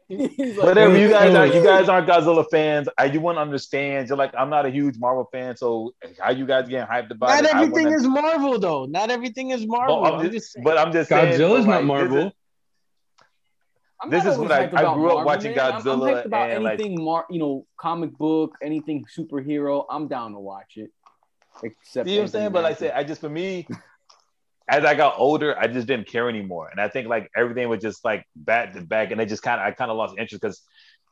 [0.10, 1.58] like, Whatever you guys are, Hey.
[1.58, 2.88] you guys aren't Godzilla fans.
[2.98, 4.08] I, you wouldn't understand.
[4.08, 7.30] You're like, I'm not a huge Marvel fan, so how you guys getting hyped about
[7.30, 7.56] Not it?
[7.56, 8.86] I everything is Marvel though.
[8.86, 10.02] Not everything is Marvel.
[10.02, 10.64] But I'm, I'm just, just, saying.
[10.64, 11.40] but I'm just saying.
[11.40, 12.32] Godzilla's not Marvel.
[14.10, 15.60] This is, This is what I- I grew up Marvel, watching man.
[15.60, 19.86] I'm- I'm, Godzilla hyped about and, like- anything, Mar- you know, comic book, anything superhero.
[19.90, 20.92] I'm down to watch it.
[21.64, 22.52] Except see what I'm saying?
[22.52, 23.66] But like I said, I just for me,
[24.68, 27.82] as I got older, I just didn't care anymore, and I think like everything was
[27.82, 30.42] just like back to back, and it just kind of I kind of lost interest
[30.42, 30.62] because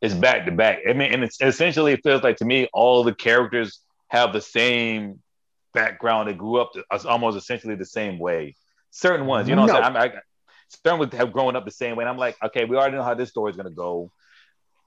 [0.02, 0.80] it's back to back.
[0.88, 4.42] I mean, and it's essentially it feels like to me all the characters have the
[4.42, 5.20] same
[5.74, 6.30] background.
[6.30, 8.56] They grew up to, almost essentially the same way.
[8.90, 9.96] Certain ones, you know, what I'm saying?
[9.98, 10.22] I'm, I,
[10.84, 13.04] certain would have grown up the same way, and I'm like, okay, we already know
[13.04, 14.12] how this story is gonna go.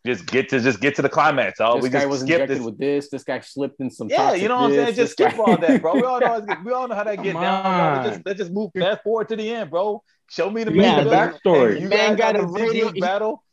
[0.07, 1.61] Just get to just get to the climax.
[1.61, 2.64] Oh, this we guy just was skip injected this.
[2.64, 3.09] with this.
[3.11, 4.09] This guy slipped in some.
[4.09, 4.94] Yeah, you know what I'm saying?
[4.94, 5.94] Just skip guy- all that, bro.
[5.96, 7.96] We all know, how- we all know how that get Come down.
[8.04, 10.02] Let's just, let's just move fast forward to the end, bro.
[10.30, 11.72] Show me the You Yeah, the backstory.
[11.74, 13.44] and You Man got got a a radio- radio battle.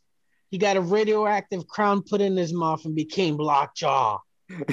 [0.50, 4.18] he got a radioactive crown put in his mouth and became Lockjaw.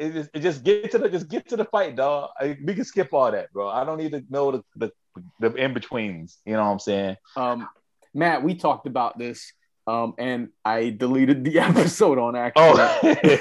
[0.00, 2.30] It just, it just get to the just get to the fight, dog.
[2.40, 3.68] I, we can skip all that, bro.
[3.68, 4.92] I don't need to know the the,
[5.40, 6.38] the in betweens.
[6.46, 7.16] You know what I'm saying?
[7.36, 7.68] Um,
[8.14, 9.52] Matt, we talked about this,
[9.88, 12.78] um, and I deleted the episode on accident.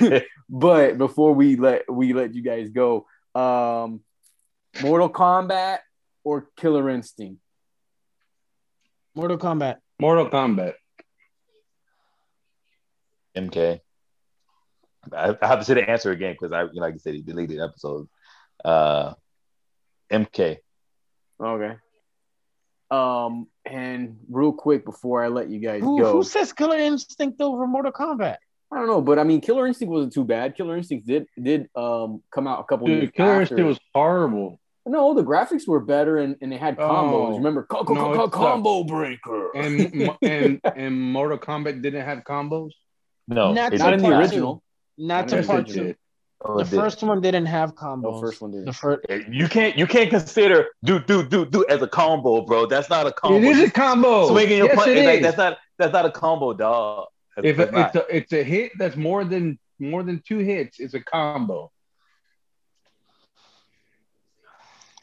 [0.02, 0.20] Oh,
[0.50, 4.00] But before we let we let you guys go, um,
[4.82, 5.80] Mortal Kombat
[6.24, 7.42] or Killer Instinct?
[9.14, 9.80] Mortal Kombat.
[10.00, 10.76] Mortal Kombat.
[13.36, 13.82] MK.
[15.14, 17.14] I, I have to say the answer again because I, you know, like you said,
[17.14, 18.10] he deleted episodes.
[18.64, 19.16] Uh,
[20.10, 20.60] MK.
[21.42, 21.76] Okay.
[22.90, 27.42] Um, and real quick before I let you guys Who, go, who says Killer Instinct
[27.42, 28.38] over Mortal Kombat?
[28.72, 30.56] I don't know, but I mean, Killer Instinct wasn't too bad.
[30.56, 33.42] Killer Instinct did did um come out a couple years Dude, Killer after.
[33.56, 34.60] Instinct was horrible.
[34.86, 37.34] No, the graphics were better and, and they had combos.
[37.34, 38.34] Oh, Remember, co- co- no, co- it co- sucked.
[38.36, 39.52] combo breaker.
[39.56, 42.72] And and and Mortal Kombat didn't have combos.
[43.28, 44.64] No, Not- not in the original.
[44.98, 45.96] Not Not to in Yes, the it part two.
[46.42, 46.48] Did.
[46.50, 46.80] Oh, The it did.
[46.80, 48.22] first one didn't have combos.
[48.22, 48.74] The first one didn't.
[48.74, 49.06] first.
[49.30, 52.66] You can't you can't consider do do do do as a combo, bro.
[52.66, 53.38] That's not a combo.
[53.38, 54.28] It is a combo.
[54.30, 55.22] Swinging your yes, punch, it like, is.
[55.24, 57.08] that's not that's not a combo, dog.
[57.36, 57.96] That's, if that's it, not.
[57.96, 61.72] it's a it's a hit that's more than more than two hits, it's a combo.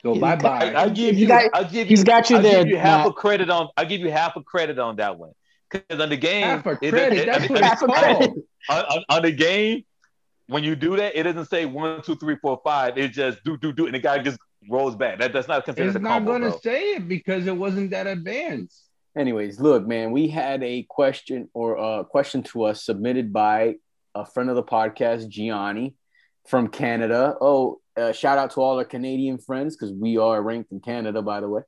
[0.03, 0.73] So bye bye.
[0.75, 2.77] I, I give you, got- I give he's you, got you I there, give you
[2.77, 3.07] half Matt.
[3.09, 3.69] a credit on.
[3.77, 5.33] I give you half a credit on that one
[5.71, 7.19] because on the game, Half a credit.
[7.19, 8.19] it- That's I what mean, it's Half a credit.
[8.19, 8.39] called.
[8.69, 9.85] on, on, on the game,
[10.47, 12.99] when you do that, it doesn't say one, two, three, four, five.
[12.99, 14.39] It just do do do, and the guy just
[14.71, 15.19] rolls back.
[15.19, 18.07] That that's not considered It's a not going to say it because it wasn't that
[18.07, 18.83] advanced.
[19.17, 23.77] Anyways, look, man, we had a question or a question to us submitted by
[24.15, 25.95] a friend of the podcast, Gianni
[26.47, 27.37] from Canada.
[27.41, 31.23] Oh, uh, shout out to all our Canadian friends because we are ranked in Canada,
[31.23, 31.63] by the way.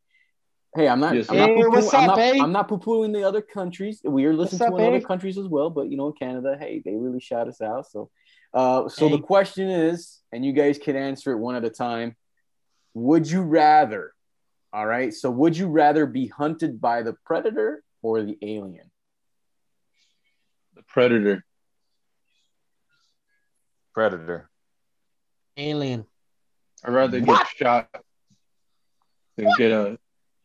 [0.75, 1.15] Hey, I'm not.
[1.15, 2.39] Yes, I'm, not Hey, poo-poo- what's I'm, up, not eh?
[2.43, 4.01] I'm not poo-pooing the other countries.
[4.05, 4.97] We are listening What's to up, in eh?
[4.97, 7.89] other countries as well, but you know, in Canada, hey, they really shout us out.
[7.89, 8.11] So,
[8.57, 9.17] uh, so Hey.
[9.17, 12.17] the question is, and you guys can answer it one at a time.
[12.95, 14.13] Would you rather?
[14.73, 15.13] All right.
[15.15, 18.91] So, would you rather be hunted by the predator or the alien?
[20.75, 21.45] The Predator.
[23.95, 24.51] Predator.
[25.57, 26.05] Alien.
[26.85, 27.39] I'd rather What?
[27.39, 27.89] get shot
[29.37, 29.99] than get a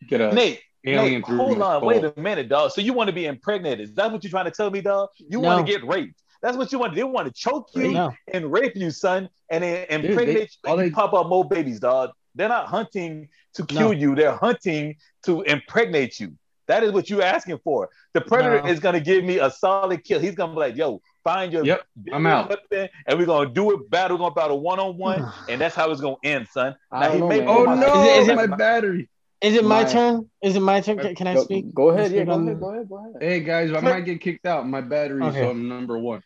[0.07, 1.87] get a Nate, alien Nate, hold on, skull.
[1.87, 2.71] wait a minute, dog.
[2.71, 3.81] So you want to be impregnated?
[3.89, 5.09] Is that what you're trying to tell me, dog?
[5.17, 5.47] You No.
[5.49, 6.21] want to get raped?
[6.41, 6.95] That's what you want.
[6.95, 8.11] They want to choke you No.
[8.33, 10.75] and rape you, son, and then Dude, impregnate they- you.
[10.75, 12.11] and they- pop up more babies, dog.
[12.35, 13.91] They're not hunting to kill No.
[13.91, 14.15] you.
[14.15, 16.33] They're hunting to impregnate you.
[16.67, 17.89] That is what you're asking for.
[18.13, 18.69] The predator No.
[18.69, 20.19] is gonna give me a solid kill.
[20.21, 21.81] He's gonna be like, "Yo, find your Yep,
[22.13, 22.49] I'm out.
[22.49, 23.89] weapon, and we're gonna do it.
[23.89, 27.11] Battle, we're gonna battle one on one, and that's how it's gonna end, son." Now
[27.11, 27.47] he know, may man.
[27.49, 29.09] Oh my- no, Is it- is it- my battery.
[29.41, 30.29] Is it my My- turn?
[30.43, 30.99] Is it my turn?
[30.99, 31.73] Uh, can, can I speak?
[31.73, 32.11] go ahead.
[32.11, 32.59] Can Yeah, go ahead.
[32.59, 32.87] Go ahead.
[32.89, 33.15] Go ahead.
[33.21, 34.65] Hey guys, I might get kicked out.
[34.67, 35.39] My battery, Okay.
[35.41, 36.21] so I'm number one.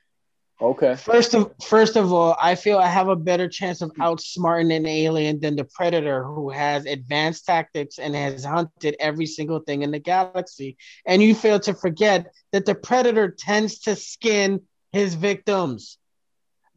[0.62, 0.96] Okay.
[0.96, 4.86] First of first of all, I feel I have a better chance of outsmarting an
[4.86, 9.92] alien than the predator who has advanced tactics and has hunted every single thing in
[9.92, 10.78] the galaxy.
[11.06, 14.62] And you fail to forget that the predator tends to skin
[14.94, 15.98] his victims.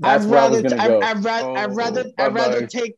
[0.00, 1.00] That's I'd where I was rather I'd, go.
[1.00, 2.96] I'd, rather I'd Oh, rather I'd rather take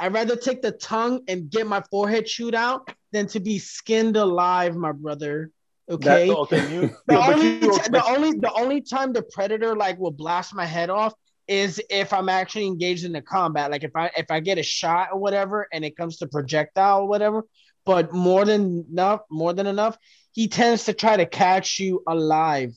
[0.00, 4.16] I'd rather take the tongue and get my forehead chewed out than to be skinned
[4.16, 5.52] alive, my brother.
[5.90, 6.28] Okay.
[6.28, 6.74] That's okay.
[6.74, 10.54] You, The only, you- ti- the only the only time the predator like will blast
[10.54, 11.12] my head off
[11.48, 13.70] is if I'm actually engaged in the combat.
[13.70, 17.00] Like if I if I get a shot or whatever and it comes to projectile
[17.00, 17.44] or whatever.
[17.84, 19.96] But more than enough, more than enough,
[20.30, 22.72] he tends to try to catch you alive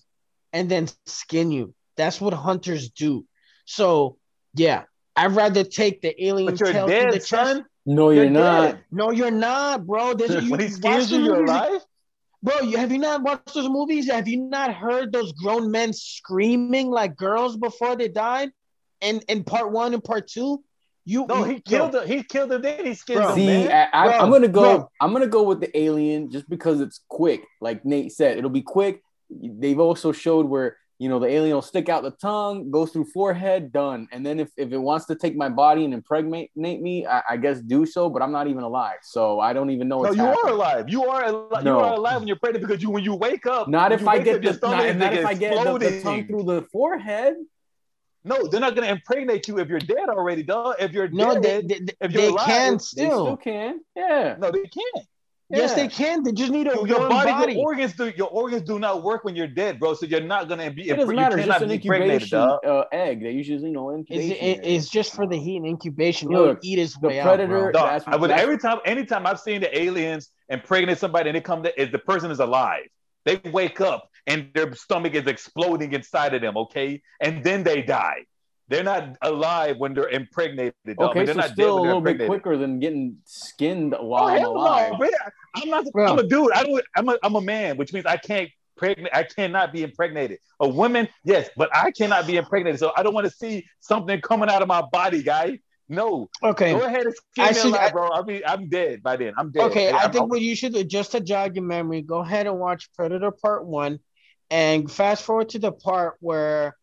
[0.51, 1.75] and then skin you.
[1.95, 3.23] That's what hunters do.
[3.65, 4.17] So
[4.55, 4.83] yeah,
[5.15, 7.61] I'd rather take the alien but you're tail through the chest.
[7.85, 8.61] No, you're, not.
[8.71, 8.79] dead.
[8.91, 10.15] No, you're not, bro.
[10.15, 11.81] This, you, when he watch skins you, you're movies- alive.
[12.45, 14.05] Bro, you have you not watched those movies?
[14.05, 18.51] Have you not heard those grown men screaming like girls before they died?
[19.01, 20.63] And in part one and part two,
[21.05, 22.07] you no, he killed him.
[22.07, 22.61] He killed him.
[22.61, 23.29] Then he skinned Bro.
[23.29, 23.89] him, See, man.
[23.91, 24.61] I, I, Bro, I'm gonna go.
[24.61, 24.89] bro.
[25.01, 27.43] I'm gonna go with the alien just because it's quick.
[27.61, 29.01] Like Nate said, it'll be quick.
[29.31, 33.05] They've also showed where you know the alien will stick out the tongue, goes through
[33.05, 34.07] forehead, done.
[34.11, 37.37] And then if, if it wants to take my body and impregnate me, I, I
[37.37, 38.09] guess do so.
[38.09, 39.97] But I'm not even alive, so I don't even know.
[39.97, 40.89] No, What's you are alive.
[40.89, 41.63] You are alive.
[41.63, 41.79] No.
[41.79, 43.67] You are alive when you're pregnant because you when you wake up.
[43.67, 46.43] Not if I get up, the not, not if I get the, the tongue through
[46.43, 47.35] the forehead.
[48.23, 50.75] No, they're not gonna impregnate you if you're dead already, dog.
[50.79, 53.25] If you're no, they dead, they, they, if you're they alive, can They still.
[53.25, 53.81] still can.
[53.95, 54.35] Yeah.
[54.39, 55.07] no, they can't.
[55.49, 56.23] Yes, they can.
[56.23, 57.53] They just need a Your, your your body, body.
[57.53, 59.93] your organs do your organs do not work when you're dead, bro.
[59.93, 60.89] So you're not gonna be.
[60.89, 61.37] It doesn't matter.
[61.37, 63.21] It's just an incubation uh, egg.
[63.21, 64.37] They usually, you know, It's, incubation.
[64.45, 66.29] it- it's just for the heat and incubation.
[66.29, 67.71] Look, It'll eat its the way predator- out, bro.
[67.73, 71.41] Dog, That's- I would every time, anytime I've seen the aliens impregnate somebody and they
[71.41, 72.87] come to, is the person is alive.
[73.25, 77.83] They wake up and their stomach is exploding inside of them, okay, and then they
[77.83, 78.25] die.
[78.67, 80.73] They're not alive when they're impregnated.
[80.87, 80.95] Dog.
[80.99, 83.17] I Okay, mean, they're so not dead still a they're little bit quicker than getting
[83.25, 84.93] skinned Oh, while I'm hell alive.
[84.99, 85.09] no.
[85.55, 85.85] I'm not.
[85.91, 86.05] Bro.
[86.07, 86.51] I'm a dude.
[86.53, 86.83] I don't.
[86.95, 87.17] I'm a.
[87.23, 89.09] I'm a man, which means I can't pregnant.
[89.13, 90.39] I cannot be impregnated.
[90.59, 92.79] A woman, yes, but I cannot be impregnated.
[92.79, 95.59] So I don't want to see something coming out of my body, guy.
[95.87, 96.71] No, Okay.
[96.73, 98.09] go ahead and skin I me should- alive, I- bro.
[98.11, 99.33] I mean, I'm dead by then.
[99.37, 99.65] I'm dead.
[99.65, 102.47] Okay, I I'm- think what you should do, just to jog your memory, go ahead
[102.47, 103.99] and watch Predator Part One,
[104.49, 106.75] and fast forward to the part where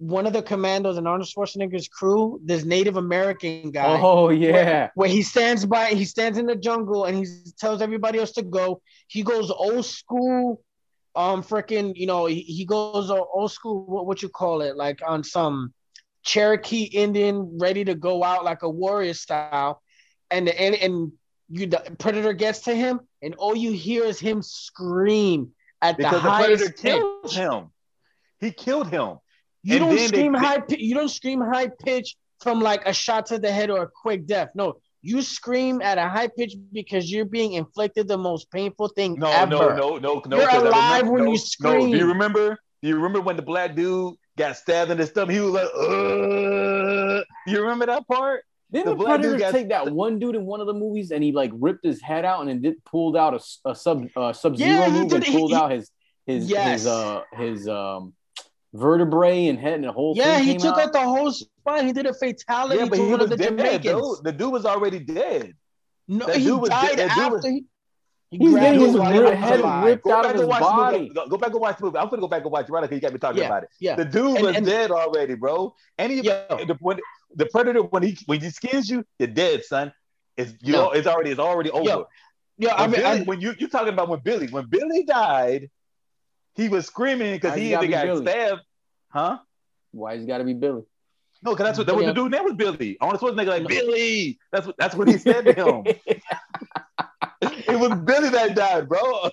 [0.00, 4.88] one of the commandos in Arnold Schwarzenegger's crew, this Native American guy, Oh yeah.
[4.94, 7.26] where he stands by, he stands in the jungle and he
[7.58, 8.80] tells everybody else to go.
[9.08, 10.62] He goes old school,
[11.14, 13.84] um, freaking, you know, he, he goes old school.
[13.84, 14.74] What what you call it?
[14.74, 15.74] Like on some
[16.22, 19.82] Cherokee Indian, ready to go out like a warrior style,
[20.30, 21.12] and the and, and
[21.50, 25.50] you the predator gets to him, and all you hear is him scream
[25.82, 27.34] at the because the predator highest killed pitch.
[27.36, 27.70] him.
[28.38, 29.18] He killed him.
[29.62, 30.58] You And don't scream they- high.
[30.60, 33.88] pi- You don't scream high pitch from like a shot to the head or a
[34.02, 34.48] quick death.
[34.54, 39.16] No, you scream at a high pitch because you're being inflicted the most painful thing
[39.18, 39.50] No, ever.
[39.50, 40.36] no, no, no, no.
[40.38, 41.90] You're 'cause I alive remember- when no, you No, scream.
[41.90, 42.58] do you remember?
[42.82, 45.34] Do you remember when the black dude got stabbed in the stomach?
[45.34, 48.44] He was like, uh, you remember that part?
[48.72, 50.72] Didn't The the, black dude predator got- take that one dude in one of the
[50.74, 53.74] movies and he like ripped his head out and then pulled out a, s- a
[53.74, 55.90] sub uh, sub zero Yeah, he move did- and pulled he- out his
[56.26, 56.80] his Yes.
[56.82, 58.14] his uh his um
[58.72, 60.24] vertebrae and head and the whole thing.
[60.24, 60.86] Yeah, he took out.
[60.86, 61.86] out the whole spine.
[61.86, 63.84] He did a fatality Yeah, but to he was the dead, Jamaicans.
[64.16, 64.24] dude.
[64.24, 65.54] The dude was already dead.
[66.08, 67.08] No, That he died dead.
[67.10, 67.64] After was- he.
[68.30, 71.08] he He's getting his head ripped Go out back of his body.
[71.14, 71.98] Go, go back and watch the movie.
[71.98, 73.62] I'm gonna go back and watch it right because you got me talking Yeah, about
[73.64, 73.68] it.
[73.80, 75.74] Yeah, The dude And- was and- dead already, bro.
[75.98, 76.44] And he, Yo.
[76.48, 76.98] the, when,
[77.34, 79.92] the predator when he when he skins you, you're dead, son.
[80.36, 80.78] It's you Yo.
[80.84, 82.04] know it's already it's already over.
[82.56, 82.74] Yeah.
[82.74, 85.70] I mean, Billy, I, when you you're talking about when Billy when Billy died,
[86.60, 88.26] he was screaming because Why he you gotta either be got Billy?
[88.26, 88.60] stabbed,
[89.08, 89.38] huh?
[89.92, 90.82] Why he's got to be Billy?
[91.42, 92.08] No, because that's what that was Yeah.
[92.10, 92.96] the dude name was Billy.
[93.00, 93.68] I Arnold Schwarzenegger like No.
[93.68, 94.38] Billy.
[94.52, 95.84] That's what that's what he said to him.
[97.42, 99.30] it was Billy that died, bro.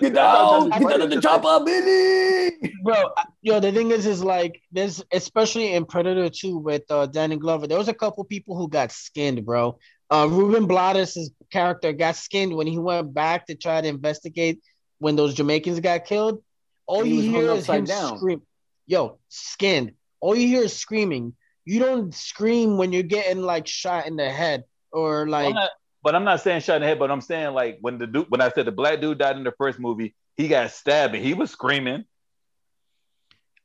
[0.00, 0.70] Get down!
[0.70, 2.72] Get down to the chopper, Billy!
[2.82, 7.06] bro, I- yo, the thing is, is like there's especially in Predator 2 with uh,
[7.06, 9.78] Danny Glover, there was a couple people who got skinned, bro.
[10.10, 14.60] Uh, Ruben Blades' character got skinned when he went back to try to investigate
[14.98, 16.42] when those Jamaicans got killed.
[16.86, 18.16] All he you was hear is him down.
[18.16, 18.42] scream.
[18.86, 19.92] Yo, skinned.
[20.20, 21.34] All you hear is screaming.
[21.64, 25.54] You don't scream when you're getting like shot in the head or like
[26.02, 28.30] but I'm not saying shot in the head, but I'm saying like when the dude
[28.30, 31.24] when I said the black dude died in the first movie, he got stabbed and
[31.24, 32.04] he was screaming.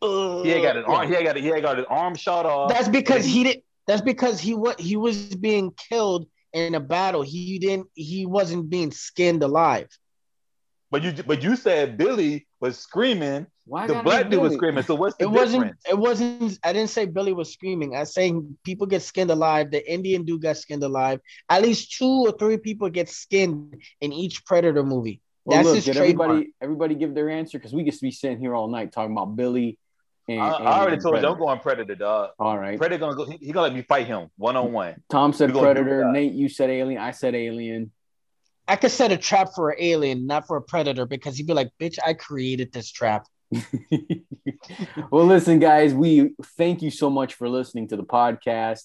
[0.01, 2.73] He had got an uh, arm, he got he had got his arm shot off.
[2.73, 3.63] That's because he didn't.
[3.85, 7.21] That's because he what he was being killed in a battle.
[7.21, 7.87] He didn't.
[7.93, 9.87] He wasn't being skinned alive.
[10.91, 14.83] But you but you said Billy was screaming, Why the black dude was screaming.
[14.83, 15.63] So what's the It wasn't.
[15.63, 15.81] difference?
[15.89, 16.59] It wasn't.
[16.65, 17.95] I didn't say Billy was screaming.
[17.95, 19.71] I saying people get skinned alive.
[19.71, 21.21] The Indian dude got skinned alive.
[21.49, 25.21] At least two or three people get skinned in each Predator movie.
[25.45, 26.29] Well, That's look, his did trademark.
[26.29, 27.57] everybody everybody give their answer?
[27.57, 29.79] Because we could be sitting here all night talking about Billy.
[30.27, 31.27] And, I, and I already told you Predator.
[31.29, 32.29] I'm going Predator, dog.
[32.37, 32.77] All right.
[32.77, 33.25] Predator gonna go.
[33.25, 34.95] He, he gonna let me fight him one on one.
[35.09, 36.11] Tom said We gonna do Predator.
[36.11, 37.01] Nate, you said Alien.
[37.01, 37.91] I said Alien.
[38.71, 41.53] I could set a trap for an alien, not for a predator, because he'd be
[41.53, 43.27] like, "Bitch, I created this trap."
[45.11, 48.83] well, listen, guys, we thank you so much for listening to the podcast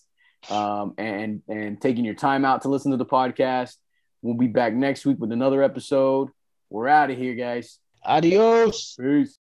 [0.51, 3.77] um, and and taking your time out to listen to the podcast.
[4.23, 6.31] We'll be back next week with another episode.
[6.69, 7.79] We're out of here, guys.
[8.05, 8.97] Adios.
[8.99, 9.39] Peace.